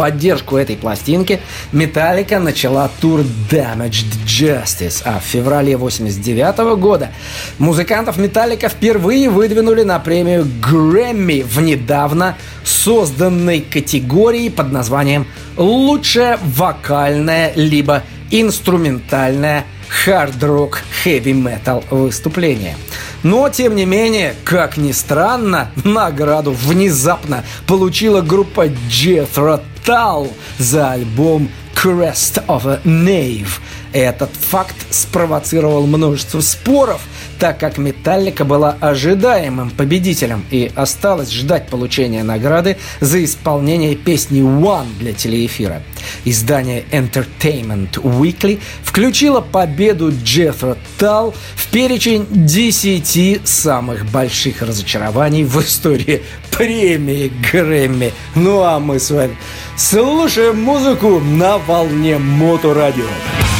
[0.00, 1.40] поддержку этой пластинки
[1.72, 3.20] Металлика начала тур
[3.50, 7.10] Damaged Justice, а в феврале 89 года
[7.58, 15.26] музыкантов Металлика впервые выдвинули на премию Грэмми в недавно созданной категории под названием
[15.58, 22.76] «Лучшее вокальное либо инструментальное хард-рок, хэви-метал выступление.
[23.22, 31.50] Но, тем не менее, как ни странно, награду внезапно получила группа Jethro Tull за альбом
[31.74, 33.48] Crest of a Knave.
[33.92, 37.00] Этот факт спровоцировал множество споров
[37.40, 44.86] так как Металлика была ожидаемым победителем и осталось ждать получения награды за исполнение песни One
[44.98, 45.82] для телеэфира.
[46.26, 56.22] Издание Entertainment Weekly включило победу Джеффа Талл в перечень 10 самых больших разочарований в истории
[56.50, 58.12] премии Грэмми.
[58.34, 59.34] Ну а мы с вами
[59.78, 63.04] слушаем музыку на волне Моторадио.
[63.04, 63.59] радио.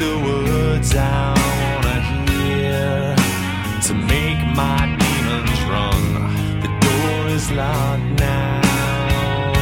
[0.00, 1.34] the words I
[1.84, 1.98] wanna
[2.30, 3.14] hear
[3.86, 6.02] to make my demons run.
[6.64, 9.52] The door is locked now,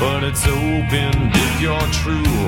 [0.00, 2.46] but it's opened if you're true.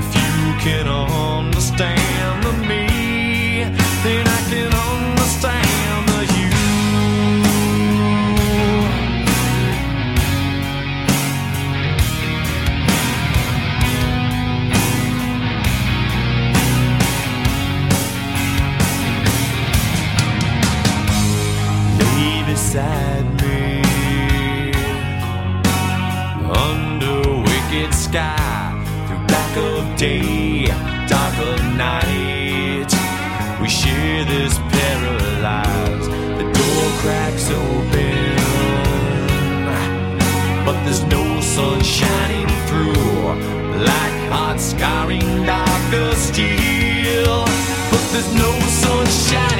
[0.00, 0.36] If you
[0.66, 2.86] can understand me,
[4.04, 5.75] then I can understand.
[22.76, 23.82] beside me.
[26.68, 28.68] Under wicked sky
[29.06, 30.66] through black of day
[31.08, 32.90] dark of night
[33.60, 36.10] we share this paralyzed.
[36.38, 38.36] The door cracks open
[40.66, 43.56] but there's no sun shining through.
[43.90, 47.44] Like hot scarring darker steel
[47.90, 48.52] but there's no
[48.82, 49.55] sun shining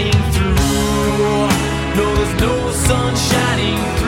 [2.41, 4.05] no sun shining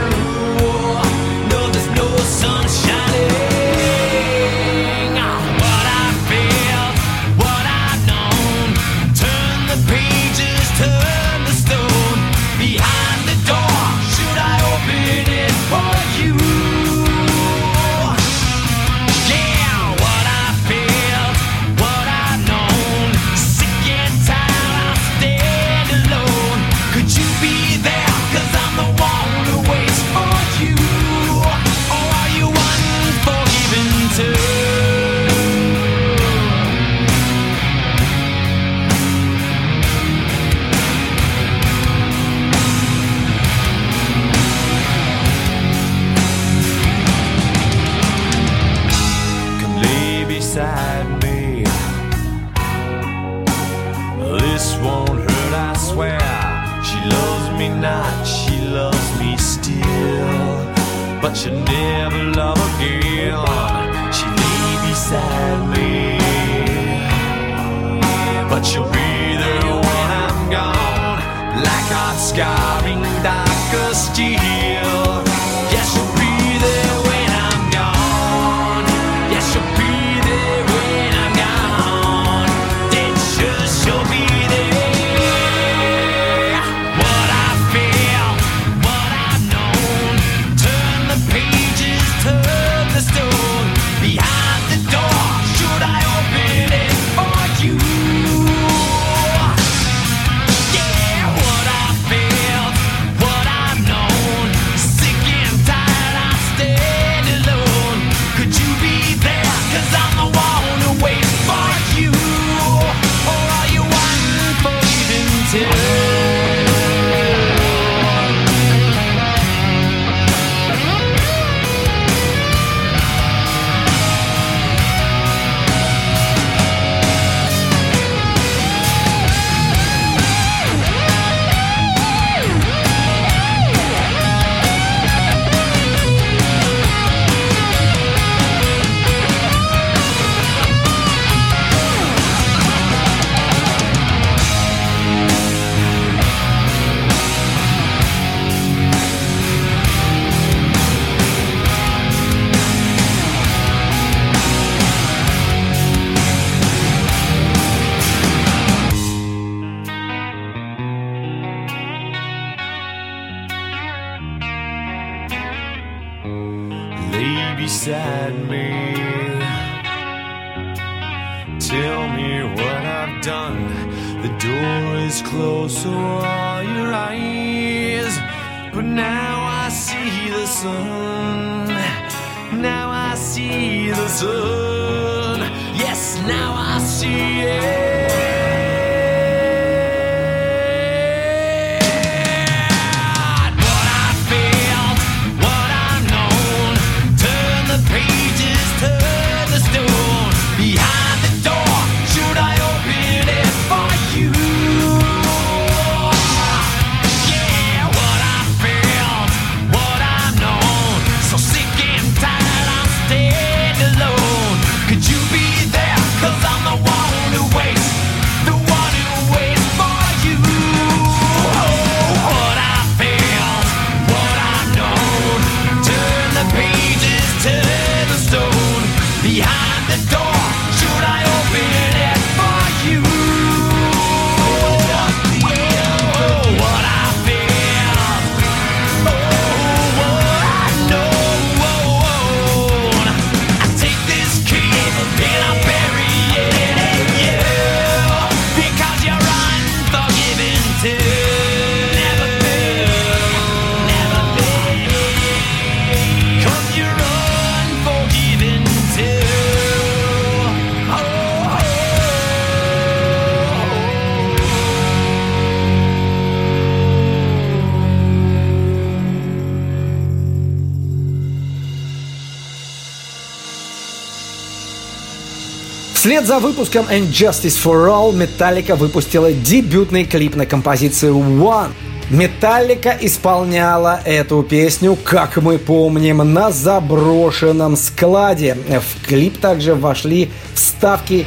[276.08, 281.72] Вслед за выпуском And Justice for All Metallica выпустила дебютный клип на композицию One.
[282.08, 288.56] Металлика исполняла эту песню, как мы помним, на заброшенном складе.
[288.56, 291.26] В клип также вошли вставки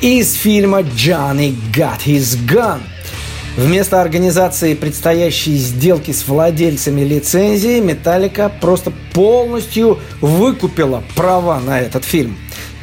[0.00, 2.78] из фильма «Johnny Got His Gun».
[3.56, 12.36] Вместо организации предстоящей сделки с владельцами лицензии, Металлика просто полностью выкупила права на этот фильм.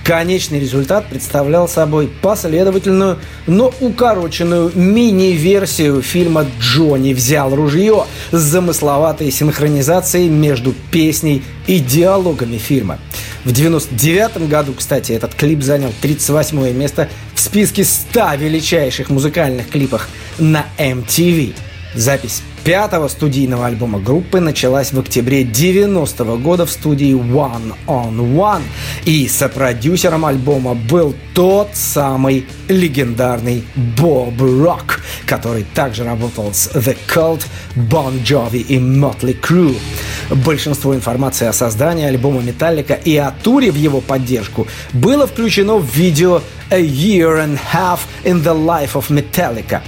[0.07, 10.29] Конечный результат представлял собой последовательную, но укороченную мини-версию фильма «Джонни взял ружье» с замысловатой синхронизацией
[10.29, 12.99] между песней и диалогами фильма.
[13.43, 20.07] В 1999 году, кстати, этот клип занял 38 место в списке 100 величайших музыкальных клипах
[20.39, 21.53] на MTV.
[21.95, 28.61] Запись пятого студийного альбома группы началась в октябре 90 года в студии One on One.
[29.05, 33.63] И сопродюсером альбома был тот самый легендарный
[33.97, 37.45] Боб Рок, который также работал с The Cult,
[37.77, 39.77] Bon Jovi и Motley Crue.
[40.29, 45.95] Большинство информации о создании альбома Металлика и о туре в его поддержку было включено в
[45.95, 49.79] видео A Year and a Half in the Life of Metallica.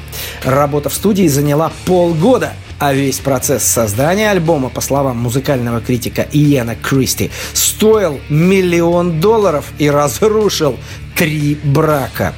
[0.45, 6.75] Работа в студии заняла полгода, а весь процесс создания альбома, по словам музыкального критика Иена
[6.75, 10.77] Кристи, стоил миллион долларов и разрушил
[11.15, 12.33] три брака.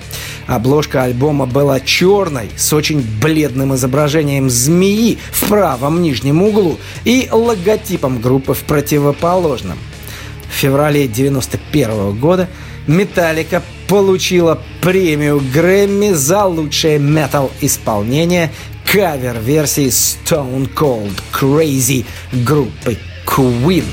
[0.48, 8.20] Обложка альбома была черной, с очень бледным изображением змеи в правом нижнем углу и логотипом
[8.20, 9.78] группы в противоположном.
[10.50, 12.50] В феврале 91 года
[12.88, 18.52] Металлика получила премию Грэмми за лучшее метал-исполнение
[18.92, 22.06] кавер-версии Stone Cold Crazy
[22.46, 23.86] группы Queen.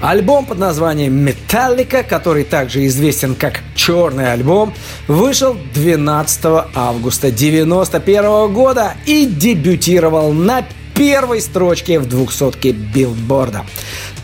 [0.00, 4.72] Альбом под названием «Металлика», который также известен как «Черный альбом»,
[5.08, 6.44] вышел 12
[6.74, 10.64] августа 1991 года и дебютировал на
[10.94, 13.66] первой строчке в двухсотке билборда.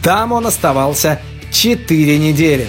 [0.02, 1.20] Там он оставался
[1.52, 2.66] 4 недели.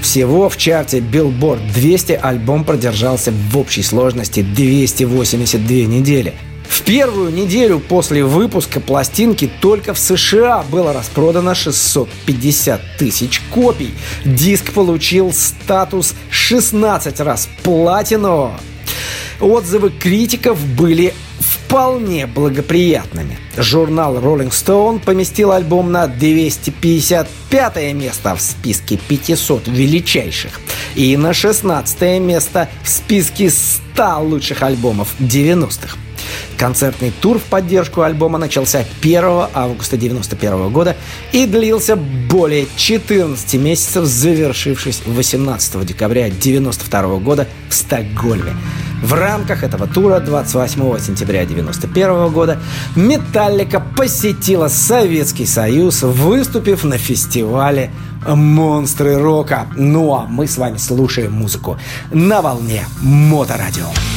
[0.00, 6.32] Всего в чарте Billboard 200 альбом продержался в общей сложности 282 недели.
[6.76, 13.94] В первую неделю после выпуска пластинки только в США было распродано 650 тысяч копий.
[14.26, 18.60] Диск получил статус 16 раз платинового.
[19.40, 23.38] Отзывы критиков были вполне благоприятными.
[23.56, 30.60] Журнал Rolling Stone поместил альбом на 255 место в списке 500 величайших
[30.94, 35.96] и на 16 место в списке 100 лучших альбомов 90-х.
[36.58, 40.96] Концертный тур в поддержку альбома начался 1 августа 1991 года
[41.32, 48.54] и длился более 14 месяцев, завершившись 18 декабря 1992 года в Стокгольме.
[49.02, 52.58] В рамках этого тура 28 сентября 1991 года
[52.94, 57.90] Металлика посетила Советский Союз, выступив на фестивале
[58.26, 59.66] «Монстры рока».
[59.76, 61.78] Ну а мы с вами слушаем музыку
[62.10, 63.86] на волне Моторадио.
[63.86, 64.15] В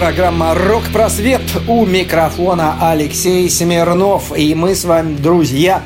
[0.00, 1.42] программа «Рок-просвет».
[1.68, 4.34] У микрофона Алексей Смирнов.
[4.34, 5.82] И мы с вами, друзья,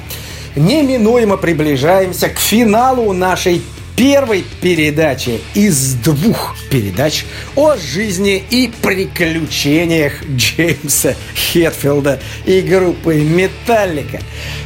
[0.54, 3.60] неминуемо приближаемся к финалу нашей
[3.96, 7.24] первой передачи из двух передач
[7.56, 14.20] о жизни и приключениях Джеймса Хетфилда и группы «Металлика».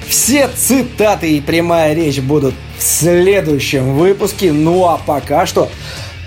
[0.07, 4.53] Все цитаты и прямая речь будут в следующем выпуске.
[4.53, 5.71] Ну а пока что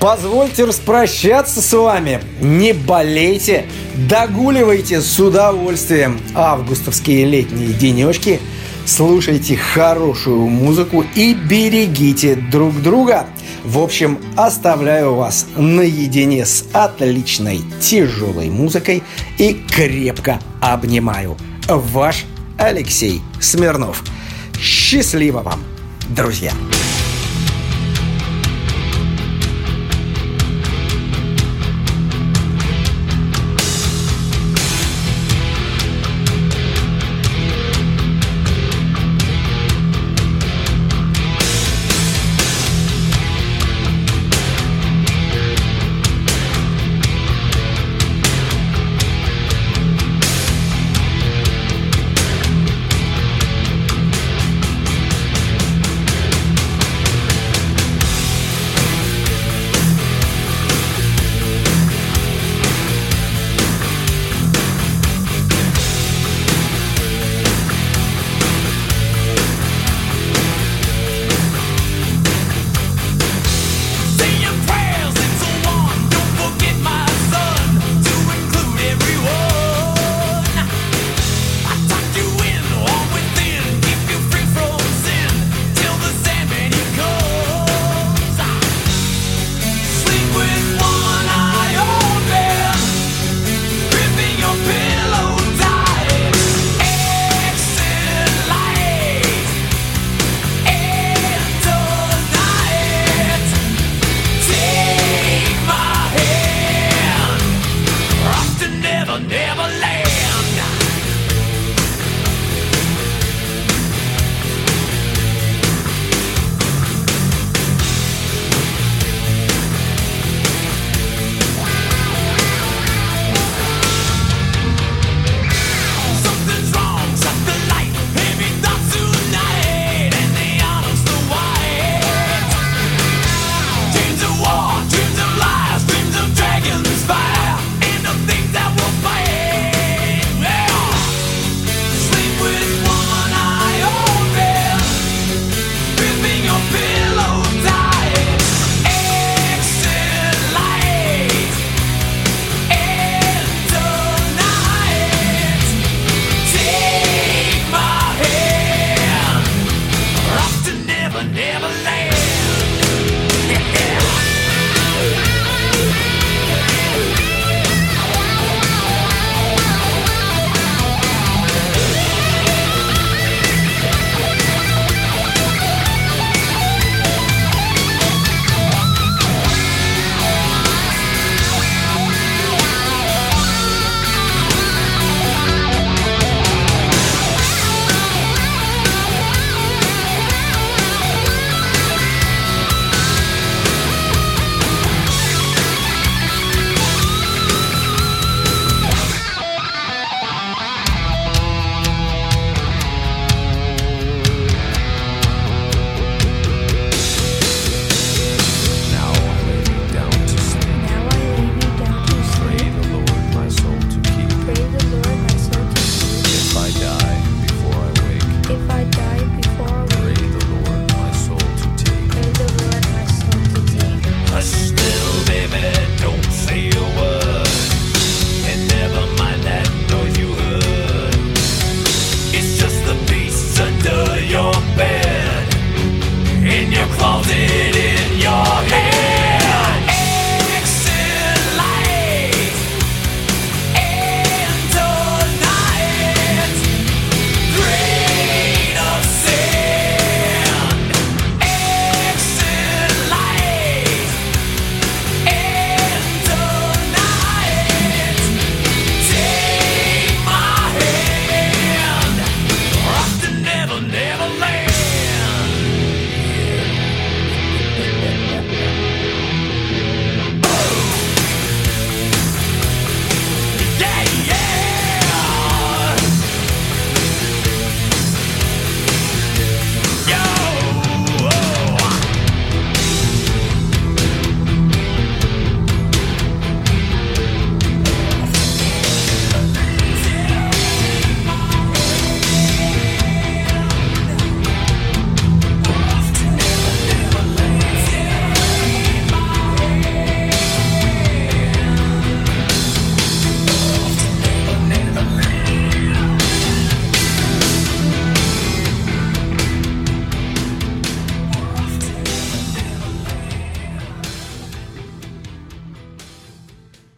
[0.02, 2.19] позвольте распрощаться с вами.
[2.41, 3.65] Не болейте,
[4.10, 8.41] догуливайте с удовольствием августовские летние денечки–
[8.86, 13.28] слушайте хорошую музыку и берегите друг друга.
[13.64, 19.03] В общем, оставляю вас наедине с отличной тяжелой музыкой
[19.38, 21.38] и крепко обнимаю.
[21.68, 22.26] Ваш
[22.57, 24.03] Алексей Смирнов.
[24.60, 25.64] Счастливо вам,
[26.10, 26.52] друзья!